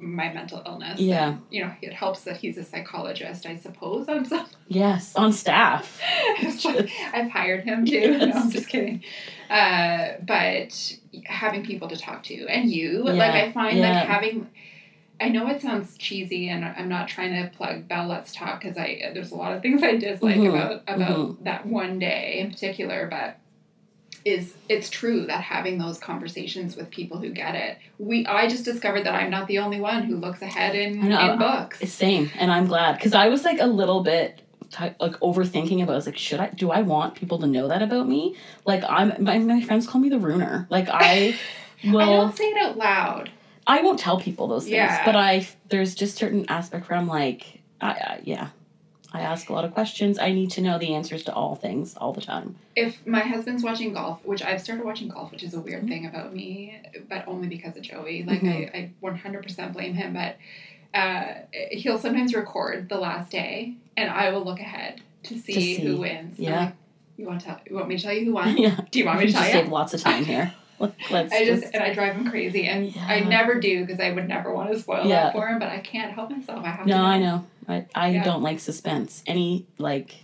my 0.02 0.32
mental 0.32 0.62
illness 0.66 0.98
Yeah. 1.00 1.28
And, 1.28 1.42
you 1.50 1.64
know 1.64 1.72
it 1.80 1.92
helps 1.92 2.24
that 2.24 2.36
he's 2.36 2.58
a 2.58 2.64
psychologist 2.64 3.46
i 3.46 3.56
suppose 3.56 4.08
on 4.08 4.24
some 4.24 4.46
Yes. 4.68 5.14
On 5.16 5.32
staff. 5.32 6.00
Like, 6.64 6.90
I've 7.12 7.30
hired 7.30 7.64
him 7.64 7.84
too. 7.84 8.16
No, 8.18 8.32
I'm 8.32 8.50
just 8.50 8.68
kidding. 8.68 9.02
Uh, 9.50 10.12
but 10.26 10.96
having 11.24 11.62
people 11.64 11.88
to 11.88 11.96
talk 11.96 12.22
to, 12.24 12.46
and 12.46 12.70
you, 12.70 13.02
like 13.04 13.32
I 13.32 13.52
find 13.52 13.78
yeah. 13.78 13.90
like 13.92 14.06
having. 14.08 14.48
I 15.20 15.28
know 15.28 15.46
it 15.48 15.60
sounds 15.60 15.96
cheesy, 15.98 16.48
and 16.48 16.64
I'm 16.64 16.88
not 16.88 17.06
trying 17.08 17.34
to 17.34 17.54
plug 17.54 17.86
Bell 17.86 18.06
Let's 18.08 18.34
Talk 18.34 18.62
because 18.62 18.78
I 18.78 19.10
there's 19.12 19.30
a 19.30 19.36
lot 19.36 19.52
of 19.52 19.60
things 19.60 19.82
I 19.82 19.96
dislike 19.96 20.36
Mhm, 20.36 20.48
about 20.48 20.82
about 20.88 21.18
mhm. 21.18 21.44
that 21.44 21.66
one 21.66 21.98
day 21.98 22.38
in 22.40 22.50
particular, 22.50 23.08
but 23.10 23.36
is 24.24 24.54
it's 24.68 24.88
true 24.90 25.26
that 25.26 25.40
having 25.42 25.78
those 25.78 25.98
conversations 25.98 26.76
with 26.76 26.90
people 26.90 27.18
who 27.18 27.30
get 27.30 27.54
it. 27.54 27.78
We 27.98 28.26
I 28.26 28.48
just 28.48 28.64
discovered 28.64 29.04
that 29.04 29.14
I'm 29.14 29.30
not 29.30 29.48
the 29.48 29.58
only 29.58 29.80
one 29.80 30.04
who 30.04 30.16
looks 30.16 30.42
ahead 30.42 30.74
in, 30.74 31.08
know. 31.08 31.32
in 31.32 31.38
books. 31.38 31.78
Same. 31.90 32.30
And 32.38 32.50
I'm 32.50 32.66
glad. 32.66 32.96
Because 32.96 33.14
I 33.14 33.28
was, 33.28 33.44
like, 33.44 33.60
a 33.60 33.66
little 33.66 34.02
bit. 34.02 34.40
Like 34.80 35.18
overthinking 35.20 35.82
about, 35.82 35.90
it. 35.90 35.92
I 35.92 35.96
was 35.96 36.06
like, 36.06 36.16
should 36.16 36.40
I? 36.40 36.48
Do 36.48 36.70
I 36.70 36.80
want 36.80 37.14
people 37.14 37.38
to 37.40 37.46
know 37.46 37.68
that 37.68 37.82
about 37.82 38.08
me? 38.08 38.36
Like, 38.64 38.82
I'm 38.88 39.22
my, 39.22 39.36
my 39.38 39.60
friends 39.60 39.86
call 39.86 40.00
me 40.00 40.08
the 40.08 40.18
ruiner. 40.18 40.66
Like, 40.70 40.88
I 40.88 41.36
will. 41.84 42.00
I 42.00 42.06
don't 42.06 42.34
say 42.34 42.44
it 42.44 42.56
out 42.56 42.78
loud. 42.78 43.30
I 43.66 43.82
won't 43.82 43.98
tell 43.98 44.18
people 44.18 44.48
those 44.48 44.64
things, 44.64 44.76
Yeah. 44.76 45.04
but 45.04 45.14
I 45.14 45.46
there's 45.68 45.94
just 45.94 46.16
certain 46.16 46.46
aspect 46.48 46.88
where 46.88 46.98
I'm 46.98 47.06
like, 47.06 47.60
I, 47.82 47.90
I, 47.90 48.20
yeah, 48.24 48.48
I 49.14 49.20
ask 49.20 49.48
a 49.48 49.52
lot 49.52 49.64
of 49.64 49.74
questions. 49.74 50.18
I 50.18 50.32
need 50.32 50.50
to 50.52 50.60
know 50.62 50.78
the 50.78 50.94
answers 50.94 51.22
to 51.24 51.34
all 51.34 51.54
things 51.54 51.94
all 51.96 52.12
the 52.12 52.20
time. 52.22 52.56
If 52.74 53.06
my 53.06 53.20
husband's 53.20 53.62
watching 53.62 53.92
golf, 53.92 54.24
which 54.24 54.42
I've 54.42 54.60
started 54.62 54.84
watching 54.84 55.08
golf, 55.08 55.30
which 55.32 55.42
is 55.42 55.52
a 55.54 55.60
weird 55.60 55.84
Mhm. 55.84 55.88
thing 55.88 56.06
about 56.06 56.34
me, 56.34 56.80
but 57.08 57.28
only 57.28 57.46
because 57.48 57.76
of 57.76 57.82
Joey. 57.82 58.22
Like 58.22 58.40
Mhm. 58.40 58.74
I, 58.74 58.78
I 58.78 58.90
100% 59.02 59.72
blame 59.74 59.94
him, 59.94 60.14
but 60.14 60.36
uh, 60.94 61.34
he'll 61.70 61.98
sometimes 61.98 62.34
record 62.34 62.88
the 62.88 62.98
last 62.98 63.30
day, 63.30 63.74
and 63.96 64.10
I 64.10 64.30
will 64.30 64.44
look 64.44 64.60
ahead 64.60 65.00
to 65.24 65.38
see, 65.38 65.76
see. 65.76 65.86
who 65.86 65.98
wins. 65.98 66.38
Yeah. 66.38 66.64
like, 66.66 66.72
you 67.16 67.26
want 67.26 67.40
to 67.40 67.46
tell, 67.46 67.60
you 67.68 67.76
want 67.76 67.88
me 67.88 67.96
to 67.96 68.02
tell 68.02 68.12
you 68.12 68.24
who 68.26 68.32
won? 68.32 68.56
yeah. 68.58 68.76
Do 68.90 68.98
you 68.98 69.04
want 69.06 69.18
me 69.20 69.26
to 69.26 69.32
just 69.32 69.42
tell 69.44 69.52
save 69.52 69.66
you? 69.66 69.72
lots 69.72 69.94
of 69.94 70.00
time 70.00 70.24
here. 70.24 70.52
Let's 71.10 71.32
I 71.32 71.44
just 71.44 71.64
and 71.72 71.82
I 71.82 71.92
drive 71.94 72.14
him 72.16 72.28
crazy, 72.28 72.66
and 72.66 72.94
I 73.06 73.20
never 73.20 73.60
do 73.60 73.84
because 73.84 74.00
I 74.00 74.10
would 74.12 74.28
never 74.28 74.52
want 74.52 74.72
to 74.72 74.78
spoil 74.78 75.06
Yeah. 75.06 75.24
that 75.24 75.32
for 75.32 75.46
him. 75.48 75.58
But 75.58 75.68
I 75.70 75.80
can't 75.80 76.12
help 76.12 76.30
myself. 76.30 76.64
I 76.64 76.68
have 76.70 76.84
to. 76.84 76.90
No, 76.90 76.98
know. 76.98 77.04
I 77.04 77.18
know. 77.18 77.46
I, 77.68 77.86
I 77.94 78.08
Yeah. 78.10 78.24
don't 78.24 78.42
like 78.42 78.60
suspense. 78.60 79.22
Any 79.26 79.66
like 79.78 80.16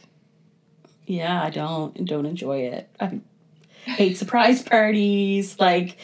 yeah, 1.06 1.42
I 1.42 1.50
don't 1.50 2.04
don't 2.04 2.26
enjoy 2.26 2.60
it. 2.62 2.88
I 3.00 3.20
hate 3.84 4.16
surprise 4.16 4.62
parties. 4.74 5.58
Like 5.60 5.96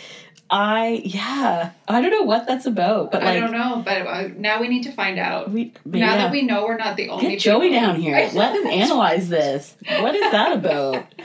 I 0.50 1.02
yeah. 1.04 1.70
I 1.88 2.00
don't 2.00 2.10
know 2.10 2.22
what 2.22 2.46
that's 2.46 2.66
about. 2.66 3.10
But 3.10 3.22
I 3.24 3.40
don't 3.40 3.50
know, 3.52 3.82
but 3.84 4.06
uh, 4.06 4.28
now 4.36 4.60
we 4.60 4.68
need 4.68 4.84
to 4.84 4.92
find 4.92 5.18
out. 5.18 5.50
we 5.50 5.72
now 5.84 5.98
yeah. 5.98 6.16
that 6.18 6.32
we 6.32 6.42
know 6.42 6.64
we're 6.64 6.76
not 6.76 6.96
the 6.96 7.08
only 7.08 7.30
Get 7.30 7.40
Joey 7.40 7.70
people- 7.70 7.80
down 7.80 8.00
here. 8.00 8.30
Let 8.34 8.54
him 8.54 8.66
analyze 8.66 9.28
this. 9.28 9.74
What 10.00 10.14
is 10.14 10.30
that 10.30 10.52
about? 10.52 11.06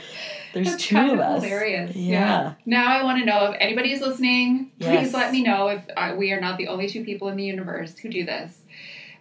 There's 0.52 0.70
That's 0.70 0.82
two 0.84 0.94
kind 0.94 1.12
of 1.12 1.20
us. 1.20 1.42
Hilarious. 1.44 1.94
Yeah. 1.96 2.54
Now 2.66 2.86
I 2.98 3.02
want 3.04 3.18
to 3.20 3.24
know 3.24 3.50
if 3.52 3.56
anybody's 3.60 4.00
listening. 4.00 4.72
Yes. 4.78 5.04
Please 5.04 5.14
let 5.14 5.32
me 5.32 5.42
know 5.42 5.68
if 5.68 5.82
uh, 5.96 6.14
we 6.16 6.32
are 6.32 6.40
not 6.40 6.58
the 6.58 6.68
only 6.68 6.88
two 6.88 7.04
people 7.04 7.28
in 7.28 7.36
the 7.36 7.44
universe 7.44 7.96
who 7.98 8.08
do 8.08 8.24
this. 8.24 8.58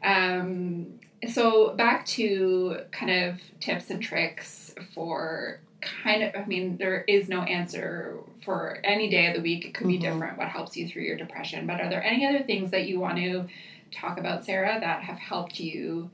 Um, 0.03 0.99
so 1.27 1.73
back 1.75 2.05
to 2.07 2.79
kind 2.91 3.11
of 3.11 3.39
tips 3.59 3.89
and 3.89 4.01
tricks 4.01 4.73
for 4.93 5.59
kind 5.81 6.23
of. 6.23 6.35
I 6.35 6.45
mean, 6.45 6.77
there 6.77 7.03
is 7.07 7.29
no 7.29 7.41
answer 7.41 8.17
for 8.43 8.79
any 8.83 9.09
day 9.09 9.27
of 9.27 9.35
the 9.35 9.41
week. 9.41 9.65
It 9.65 9.73
could 9.73 9.87
be 9.87 9.97
Mhm. 9.97 10.01
different. 10.01 10.37
What 10.37 10.47
helps 10.47 10.75
you 10.77 10.87
through 10.87 11.03
your 11.03 11.17
depression? 11.17 11.67
But 11.67 11.81
are 11.81 11.89
there 11.89 12.03
any 12.03 12.25
other 12.25 12.41
things 12.43 12.71
that 12.71 12.87
you 12.87 12.99
want 12.99 13.17
to 13.17 13.47
talk 13.91 14.17
about, 14.17 14.45
Sarah, 14.45 14.79
that 14.79 15.03
have 15.03 15.17
helped 15.19 15.59
you 15.59 16.09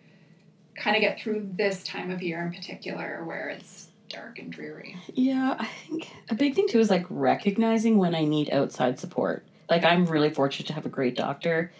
kind 0.75 0.95
of 0.95 1.01
get 1.01 1.19
through 1.19 1.47
this 1.54 1.84
time 1.84 2.12
of 2.12 2.21
year 2.21 2.41
in 2.41 2.51
particular, 2.51 3.23
where 3.25 3.49
it's 3.49 3.88
dark 4.15 4.39
and 4.39 4.51
dreary? 4.51 4.95
Yeah, 5.13 5.56
I 5.60 5.65
think 5.88 6.10
a 6.30 6.36
big 6.36 6.56
thing 6.56 6.67
too 6.67 6.80
is 6.80 6.89
like 6.89 7.06
recognizing 7.10 7.97
when 7.97 8.15
I 8.15 8.23
need 8.25 8.49
outside 8.51 8.99
support. 8.99 9.43
Like 9.69 9.84
I'm 9.84 10.06
really 10.06 10.30
fortunate 10.30 10.67
to 10.67 10.73
have 10.73 10.86
a 10.86 10.89
great 10.89 11.15
doctor, 11.15 11.71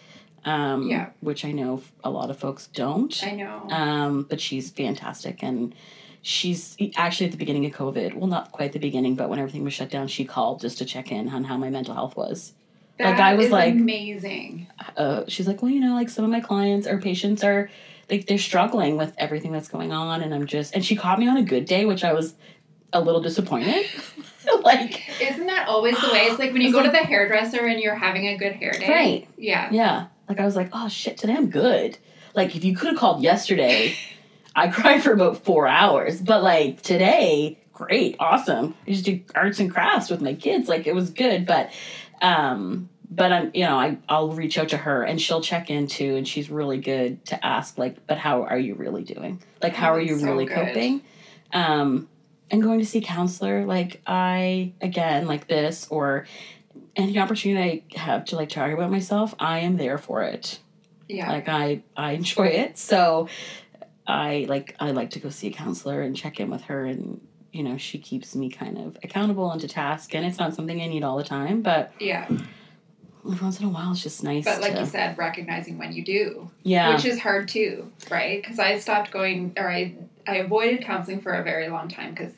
um, 0.44 0.88
Yeah. 0.88 1.10
which 1.20 1.44
I 1.44 1.52
know 1.52 1.82
a 2.04 2.10
lot 2.10 2.30
of 2.30 2.38
folks 2.38 2.66
don't. 2.68 3.22
I 3.24 3.30
know. 3.32 3.68
Um, 3.70 4.26
but 4.28 4.40
she's 4.40 4.70
fantastic, 4.70 5.42
and 5.42 5.74
she's 6.22 6.76
actually 6.96 7.26
at 7.26 7.32
the 7.32 7.38
beginning 7.38 7.64
of 7.66 7.72
COVID. 7.72 8.14
Well, 8.14 8.26
not 8.26 8.52
quite 8.52 8.72
the 8.72 8.78
beginning, 8.80 9.14
but 9.14 9.28
when 9.28 9.38
everything 9.38 9.64
was 9.64 9.72
shut 9.74 9.90
down, 9.90 10.08
she 10.08 10.24
called 10.24 10.60
just 10.60 10.78
to 10.78 10.84
check 10.84 11.12
in 11.12 11.28
on 11.28 11.44
how 11.44 11.56
my 11.56 11.70
mental 11.70 11.94
health 11.94 12.16
was. 12.16 12.52
like, 12.98 13.18
I 13.20 13.34
was 13.34 13.46
is 13.46 13.52
like- 13.52 13.74
amazing. 13.74 14.66
uh, 14.96 15.24
she's 15.28 15.46
like, 15.46 15.60
well, 15.62 15.70
you 15.70 15.80
know, 15.80 15.94
like 15.94 16.08
some 16.08 16.24
of 16.24 16.30
my 16.30 16.40
clients 16.40 16.86
or 16.86 16.98
patients 16.98 17.44
are 17.44 17.68
like 18.10 18.26
they're 18.26 18.38
struggling 18.38 18.96
with 18.96 19.12
everything 19.18 19.52
that's 19.52 19.68
going 19.68 19.92
on, 19.92 20.22
and 20.22 20.34
I'm 20.34 20.46
just 20.46 20.74
and 20.74 20.84
she 20.84 20.96
caught 20.96 21.18
me 21.18 21.28
on 21.28 21.36
a 21.36 21.42
good 21.42 21.64
day, 21.64 21.84
which 21.84 22.04
I 22.04 22.12
was 22.12 22.34
a 22.92 23.00
little 23.00 23.20
disappointed. 23.20 23.86
like, 24.62 25.02
Isn't 25.20 25.46
that 25.46 25.68
always 25.68 26.00
the 26.00 26.08
way? 26.08 26.26
It's 26.26 26.38
like 26.38 26.52
when 26.52 26.62
you 26.62 26.72
go 26.72 26.82
to 26.82 26.90
the 26.90 26.98
hairdresser 26.98 27.66
and 27.66 27.80
you're 27.80 27.94
having 27.94 28.28
a 28.28 28.36
good 28.36 28.52
hair 28.52 28.72
day. 28.72 28.88
Right. 28.88 29.28
Yeah. 29.36 29.70
yeah, 29.72 30.06
like 30.28 30.40
I 30.40 30.44
was 30.44 30.56
like, 30.56 30.70
oh 30.72 30.88
shit, 30.88 31.16
today 31.16 31.34
I'm 31.34 31.50
good. 31.50 31.98
Like 32.34 32.54
if 32.54 32.64
you 32.64 32.76
could 32.76 32.88
have 32.88 32.98
called 32.98 33.22
yesterday, 33.22 33.94
I 34.54 34.68
cried 34.68 35.02
for 35.02 35.12
about 35.12 35.44
four 35.44 35.66
hours, 35.66 36.20
but 36.20 36.42
like 36.42 36.82
today, 36.82 37.58
great, 37.72 38.16
awesome. 38.18 38.74
I 38.86 38.90
just 38.90 39.04
do 39.04 39.20
arts 39.34 39.58
and 39.58 39.70
crafts 39.70 40.10
with 40.10 40.20
my 40.20 40.34
kids, 40.34 40.68
like 40.68 40.86
it 40.86 40.94
was 40.94 41.10
good, 41.10 41.46
but 41.46 41.70
um 42.22 42.88
but 43.10 43.32
I'm, 43.32 43.50
you 43.54 43.64
know, 43.64 43.76
I 43.78 43.98
I'll 44.08 44.32
reach 44.32 44.58
out 44.58 44.68
to 44.70 44.76
her 44.76 45.02
and 45.02 45.20
she'll 45.20 45.40
check 45.40 45.70
in 45.70 45.86
too, 45.86 46.16
and 46.16 46.26
she's 46.26 46.50
really 46.50 46.78
good 46.78 47.24
to 47.26 47.46
ask, 47.46 47.78
like, 47.78 48.06
but 48.06 48.18
how 48.18 48.42
are 48.42 48.58
you 48.58 48.74
really 48.74 49.04
doing? 49.04 49.40
Like, 49.62 49.74
how 49.74 49.92
Oh, 49.92 49.96
are 49.96 50.00
you 50.00 50.18
so 50.18 50.26
really 50.26 50.46
good. 50.46 50.54
coping? 50.56 51.02
Um, 51.52 52.08
and 52.50 52.62
going 52.62 52.78
to 52.80 52.86
see 52.86 53.00
counselor, 53.00 53.64
like 53.66 54.00
I 54.06 54.72
again, 54.80 55.26
like 55.26 55.46
this, 55.48 55.86
or 55.90 56.26
any 56.94 57.18
opportunity 57.18 57.84
I 57.94 57.98
have 57.98 58.24
to 58.26 58.36
like 58.36 58.48
talk 58.48 58.70
about 58.72 58.90
myself, 58.90 59.34
I 59.38 59.60
am 59.60 59.76
there 59.76 59.98
for 59.98 60.22
it. 60.22 60.58
Yeah. 61.08 61.30
Like 61.30 61.48
I 61.48 61.82
I 61.96 62.12
enjoy 62.12 62.46
it, 62.48 62.78
so 62.78 63.28
I 64.06 64.46
like 64.48 64.76
I 64.80 64.90
like 64.92 65.10
to 65.10 65.20
go 65.20 65.28
see 65.28 65.48
a 65.48 65.52
counselor 65.52 66.02
and 66.02 66.16
check 66.16 66.40
in 66.40 66.50
with 66.50 66.62
her 66.62 66.84
and. 66.84 67.20
You 67.52 67.62
know, 67.62 67.78
she 67.78 67.96
keeps 67.98 68.36
me 68.36 68.50
kind 68.50 68.76
of 68.76 68.98
accountable 69.02 69.50
and 69.50 69.58
to 69.62 69.68
task, 69.68 70.14
and 70.14 70.26
it's 70.26 70.38
not 70.38 70.54
something 70.54 70.78
I 70.82 70.88
need 70.88 71.02
all 71.02 71.16
the 71.16 71.24
time, 71.24 71.62
but 71.62 71.90
yeah. 71.98 72.28
Every 73.32 73.42
once 73.42 73.60
in 73.60 73.66
a 73.66 73.68
while 73.68 73.92
it's 73.92 74.02
just 74.02 74.22
nice 74.22 74.44
But 74.44 74.60
like 74.60 74.74
to 74.74 74.80
you 74.80 74.86
said, 74.86 75.18
recognizing 75.18 75.78
when 75.78 75.92
you 75.92 76.04
do, 76.04 76.50
yeah 76.62 76.94
which 76.94 77.04
is 77.04 77.18
hard 77.20 77.48
too, 77.48 77.90
right? 78.10 78.42
Because 78.42 78.58
I 78.58 78.78
stopped 78.78 79.10
going, 79.10 79.52
or 79.56 79.70
I 79.70 79.94
I 80.26 80.36
avoided 80.36 80.82
counseling 80.82 81.20
for 81.20 81.32
a 81.32 81.42
very 81.44 81.68
long 81.68 81.88
time 81.88 82.10
because 82.10 82.32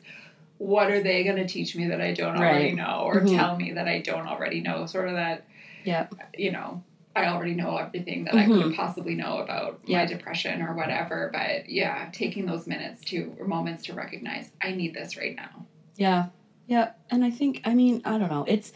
what 0.57 0.91
are 0.91 1.01
they 1.01 1.23
going 1.23 1.37
to 1.37 1.47
teach 1.47 1.75
me 1.75 1.87
that 1.87 2.01
I 2.01 2.13
don't 2.13 2.35
already 2.37 2.65
Right. 2.65 2.75
know, 2.75 3.03
or 3.05 3.21
Mhm. 3.21 3.35
tell 3.35 3.55
me 3.57 3.71
that 3.73 3.87
I 3.87 3.99
don't 4.01 4.27
already 4.27 4.61
know? 4.61 4.85
Sort 4.85 5.07
of 5.07 5.15
that, 5.15 5.45
yeah 5.83 6.07
you 6.37 6.51
know. 6.51 6.83
I 7.15 7.25
already 7.25 7.53
know 7.55 7.75
everything 7.75 8.25
that 8.25 8.35
I 8.35 8.45
could 8.45 8.75
possibly 8.75 9.15
know 9.15 9.39
about 9.39 9.79
Yeah. 9.85 9.99
my 9.99 10.05
depression 10.05 10.61
or 10.61 10.73
whatever. 10.75 11.29
But 11.33 11.69
yeah, 11.69 12.07
taking 12.13 12.45
those 12.45 12.67
minutes 12.67 13.03
to 13.05 13.35
or 13.39 13.45
moments 13.47 13.83
to 13.85 13.93
recognize 13.93 14.51
I 14.61 14.71
need 14.71 14.93
this 14.93 15.17
right 15.17 15.35
now. 15.35 15.65
yeah 15.95 16.27
yeah 16.67 16.91
and 17.09 17.25
i 17.25 17.31
think 17.31 17.61
i 17.65 17.73
mean 17.73 18.01
i 18.05 18.17
don't 18.17 18.29
know 18.29 18.45
it's 18.47 18.71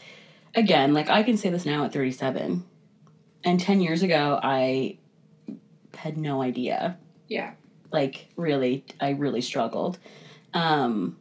again 0.56 0.94
like 0.94 1.10
i 1.10 1.24
can 1.24 1.38
say 1.38 1.50
this 1.50 1.66
now 1.66 1.86
at 1.86 1.94
37 1.94 2.64
and 3.44 3.60
10 3.60 3.82
years 3.82 4.04
ago 4.04 4.40
i 4.42 4.98
had 5.96 6.18
no 6.18 6.42
idea. 6.42 6.98
Yeah. 7.28 7.52
like 7.92 8.28
really 8.36 8.84
i 9.00 9.10
really 9.12 9.42
struggled. 9.42 9.98
Um 10.54 11.18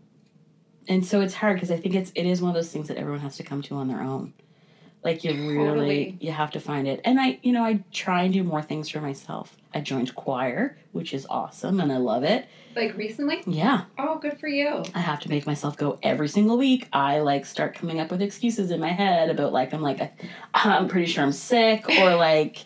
and 0.89 1.07
so 1.07 1.21
it's 1.21 1.35
hard 1.35 1.57
because 1.57 1.71
i 1.71 1.77
think 1.77 1.95
it's 1.95 2.11
it 2.15 2.27
is 2.27 2.43
one 2.43 2.51
of 2.51 2.55
those 2.55 2.71
things 2.71 2.89
that 2.89 2.97
everyone 2.97 3.21
has 3.21 3.37
to 3.37 3.43
come 3.43 3.63
to 3.63 3.77
on 3.77 3.89
their 3.89 4.01
own 4.01 4.33
like 5.05 5.25
you 5.25 5.33
really 5.49 6.17
you 6.21 6.31
have 6.33 6.51
to 6.53 6.61
find 6.61 6.87
it 6.87 7.01
and 7.05 7.21
i 7.21 7.39
you 7.43 7.53
know 7.53 7.65
i 7.65 7.83
try 7.93 8.23
and 8.23 8.33
do 8.33 8.43
more 8.45 8.63
things 8.63 8.89
for 8.89 9.01
myself 9.01 9.57
i 9.75 9.81
joined 9.81 10.15
choir 10.15 10.77
which 10.93 11.13
is 11.13 11.27
awesome 11.29 11.81
and 11.81 11.91
i 11.93 11.97
love 11.97 12.23
it 12.25 12.47
Like 12.77 12.97
recently? 12.97 13.43
yeah 13.47 13.85
Oh, 13.99 14.19
good 14.19 14.39
for 14.39 14.49
you. 14.49 14.83
I 14.95 15.01
have 15.01 15.21
to 15.21 15.29
make 15.29 15.47
myself 15.47 15.77
go 15.77 15.99
every 16.03 16.29
single 16.29 16.57
week. 16.59 16.89
I 16.93 17.21
like 17.21 17.47
start 17.47 17.75
coming 17.75 17.99
up 18.01 18.11
with 18.11 18.21
excuses 18.23 18.71
in 18.71 18.79
my 18.81 18.93
head 18.93 19.31
about 19.31 19.53
like 19.53 19.73
I'm 19.75 19.81
like 19.83 20.01
I'm 20.55 20.89
pretty 20.89 21.07
sure 21.07 21.23
I'm 21.25 21.33
sick 21.33 21.89
or 21.89 22.15
like, 22.29 22.65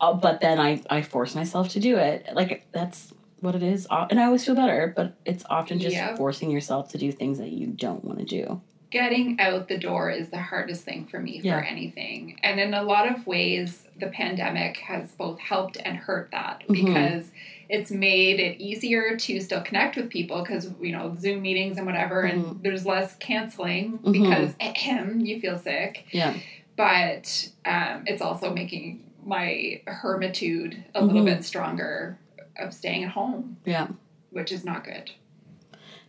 uh, 0.00 0.12
but 0.14 0.40
then 0.40 0.58
I 0.60 0.82
I 0.90 1.02
force 1.02 1.34
myself 1.34 1.68
to 1.70 1.80
do 1.80 1.96
it. 1.96 2.26
Like 2.34 2.66
that's 2.72 3.12
what 3.40 3.54
it 3.54 3.62
is, 3.62 3.86
and 3.90 4.18
I 4.20 4.24
always 4.24 4.44
feel 4.44 4.54
better. 4.54 4.92
But 4.96 5.16
it's 5.24 5.44
often 5.50 5.78
just 5.78 5.94
forcing 6.16 6.50
yourself 6.50 6.90
to 6.92 6.98
do 6.98 7.10
things 7.12 7.38
that 7.38 7.50
you 7.52 7.66
don't 7.68 8.04
want 8.04 8.18
to 8.20 8.24
do. 8.24 8.60
Getting 8.96 9.38
out 9.40 9.68
the 9.68 9.76
door 9.76 10.10
is 10.10 10.30
the 10.30 10.40
hardest 10.40 10.82
thing 10.86 11.04
for 11.04 11.20
me 11.20 11.40
Yeah. 11.44 11.58
for 11.58 11.64
anything. 11.66 12.40
And 12.42 12.58
in 12.58 12.72
a 12.72 12.82
lot 12.82 13.06
of 13.12 13.26
ways, 13.26 13.86
the 14.00 14.06
pandemic 14.06 14.78
has 14.78 15.12
both 15.12 15.38
helped 15.38 15.76
and 15.84 15.98
hurt 15.98 16.30
that 16.30 16.62
Mhm. 16.66 16.72
because 16.86 17.30
it's 17.68 17.90
made 17.90 18.40
it 18.40 18.58
easier 18.58 19.14
to 19.18 19.38
still 19.40 19.60
connect 19.60 19.96
with 19.96 20.08
people 20.08 20.40
because, 20.40 20.72
you 20.80 20.92
know, 20.92 21.14
Zoom 21.20 21.42
meetings 21.42 21.76
and 21.76 21.84
whatever, 21.84 22.22
Mhm. 22.22 22.30
and 22.32 22.62
there's 22.62 22.86
less 22.86 23.16
canceling 23.16 23.98
Mhm. 23.98 24.12
because 24.12 24.54
ahem, 24.60 25.20
you 25.20 25.40
feel 25.40 25.58
sick. 25.58 26.04
Yeah, 26.12 26.32
But 26.74 27.50
um, 27.66 28.04
it's 28.06 28.22
also 28.22 28.54
making 28.54 29.02
my 29.26 29.82
hermitude 29.86 30.84
a 30.94 31.04
little 31.04 31.20
Mhm. 31.22 31.26
bit 31.26 31.44
stronger 31.44 32.18
of 32.58 32.72
staying 32.72 33.04
at 33.04 33.10
home, 33.10 33.58
yeah. 33.66 33.88
which 34.30 34.50
is 34.52 34.64
not 34.64 34.84
good. 34.84 35.10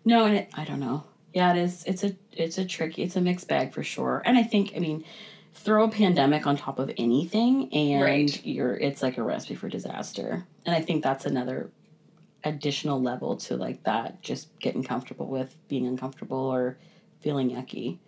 No, 0.05 0.23
and 0.25 0.35
it, 0.37 0.49
I 0.53 0.63
don't 0.63 0.79
know. 0.79 1.03
Yeah, 1.37 1.53
it 1.53 1.59
is. 1.59 1.83
It's 1.85 2.03
a 2.03 2.15
it's 2.33 2.57
a 2.57 2.65
tricky. 2.65 3.03
It's 3.03 3.15
a 3.15 3.21
mixed 3.21 3.47
bag 3.47 3.71
for 3.71 3.83
sure. 3.83 4.23
And 4.25 4.39
I 4.39 4.41
think 4.43 4.73
I 4.75 4.79
mean, 4.79 5.05
throw 5.53 5.83
a 5.83 5.87
pandemic 5.87 6.47
on 6.47 6.57
top 6.57 6.79
of 6.79 6.89
anything, 6.97 7.71
and 7.71 8.01
Right. 8.01 8.43
you're 8.43 8.73
it's 8.73 9.03
like 9.03 9.19
a 9.19 9.23
recipe 9.23 9.53
for 9.53 9.69
disaster. 9.69 10.47
And 10.65 10.75
I 10.75 10.81
think 10.81 11.03
that's 11.03 11.27
another 11.27 11.69
additional 12.43 12.99
level 12.99 13.37
to 13.37 13.55
like 13.55 13.83
that. 13.83 14.19
Just 14.23 14.57
getting 14.57 14.81
comfortable 14.81 15.27
with 15.27 15.55
being 15.67 15.85
uncomfortable 15.85 16.39
or 16.39 16.79
feeling 17.19 17.51
yucky, 17.51 17.99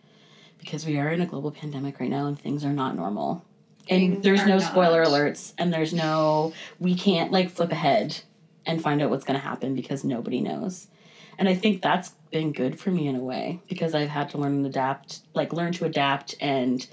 because 0.57 0.87
we 0.87 0.97
are 0.97 1.09
in 1.11 1.21
a 1.21 1.27
global 1.27 1.51
pandemic 1.51 1.99
right 1.99 2.09
now, 2.09 2.25
and 2.25 2.39
things 2.39 2.65
are 2.65 2.73
not 2.73 2.95
normal. 2.95 3.45
And 3.87 4.13
Things 4.13 4.23
there's 4.23 4.41
are 4.41 4.47
no 4.47 4.57
spoiler 4.57 5.05
alerts, 5.05 5.53
and 5.59 5.71
there's 5.71 5.93
no 5.93 6.51
we 6.79 6.95
can't 6.95 7.31
like 7.31 7.51
flip 7.51 7.71
ahead 7.71 8.21
and 8.65 8.81
find 8.81 9.03
out 9.03 9.11
what's 9.11 9.23
going 9.23 9.39
to 9.39 9.45
happen 9.45 9.75
because 9.75 10.03
nobody 10.03 10.41
knows. 10.41 10.87
And 11.37 11.47
I 11.47 11.53
think 11.53 11.83
that's 11.83 12.13
been 12.31 12.51
good 12.51 12.79
for 12.79 12.91
me 12.91 13.07
in 13.07 13.15
a 13.15 13.19
way 13.23 13.59
because 13.67 13.95
I've 13.95 14.09
had 14.09 14.29
to 14.31 14.37
learn 14.37 14.53
and 14.57 14.65
adapt, 14.65 15.21
like 15.33 15.53
learn 15.53 15.73
to 15.73 15.85
adapt 15.85 16.35
and 16.39 16.85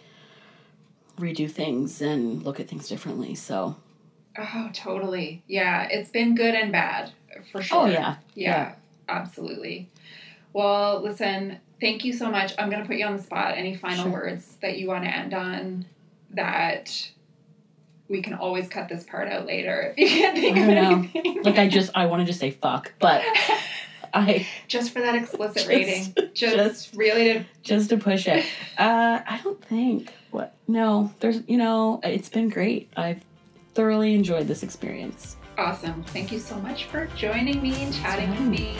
redo 1.18 1.51
things 1.51 2.01
and 2.03 2.42
look 2.42 2.61
at 2.61 2.68
things 2.68 2.88
differently. 2.88 3.35
So 3.35 3.77
Oh, 4.38 4.70
totally. 4.72 5.42
Yeah, 5.46 5.88
it's 5.90 6.11
been 6.11 6.35
good 6.35 6.55
and 6.55 6.70
bad 6.70 7.12
for 7.51 7.59
oh, 7.59 7.62
sure. 7.62 7.79
Oh 7.83 7.87
yeah. 7.87 8.16
Yeah, 8.35 8.75
absolutely. 9.09 9.88
Well, 10.53 11.01
listen, 11.03 11.59
thank 11.81 12.05
you 12.05 12.12
so 12.12 12.31
much. 12.31 12.53
I'm 12.59 12.70
going 12.70 12.83
to 12.83 12.87
put 12.88 12.96
you 12.96 13.07
on 13.07 13.16
the 13.16 13.22
spot. 13.22 13.55
Any 13.57 13.75
final 13.75 14.05
Sure. 14.05 14.12
words 14.12 14.57
that 14.62 14.79
you 14.79 14.88
want 14.88 15.05
to 15.05 15.11
end 15.11 15.35
on 15.35 15.87
that 16.31 17.11
we 18.09 18.22
can 18.22 18.35
always 18.35 18.68
cut 18.68 18.88
this 18.88 19.05
part 19.05 19.29
out 19.29 19.46
later 19.46 19.92
if 19.96 19.99
you 19.99 20.07
can't 20.09 20.37
think 20.38 20.57
I 20.57 20.61
of 20.61 20.68
know. 20.68 20.90
anything. 21.14 21.42
Like 21.42 21.59
I 21.59 21.68
just 21.68 21.90
I 21.94 22.07
want 22.07 22.20
to 22.20 22.27
just 22.27 22.38
say 22.38 22.51
fuck, 22.51 22.92
but 22.99 23.22
I 24.17 24.47
just 24.69 24.93
for 24.93 25.01
that 25.01 25.15
explicit 25.15 25.57
Just- 25.57 25.69
rating. 25.69 26.15
Just, 26.35 26.57
just- 26.57 26.95
really 26.95 27.25
to 27.33 27.45
just 27.63 27.89
to 27.91 27.97
push 27.97 28.27
it. 28.29 28.45
Uh, 28.79 29.21
I 29.27 29.41
don't 29.43 29.63
think 29.65 30.13
what. 30.31 30.55
No, 30.69 31.11
there's 31.21 31.41
you 31.49 31.57
know 31.57 32.01
it's 32.05 32.29
been 32.29 32.51
great. 32.51 32.91
I've 32.97 33.23
thoroughly 33.75 34.15
enjoyed 34.15 34.47
this 34.49 34.63
experience. 34.63 35.37
awesome. 35.57 36.03
Thank 36.05 36.31
you 36.33 36.39
so 36.39 36.57
much 36.57 36.85
for 36.85 37.07
joining 37.17 37.63
me 37.63 37.83
and 37.83 37.95
chatting 37.95 38.31
with 38.31 38.41
me. 38.41 38.77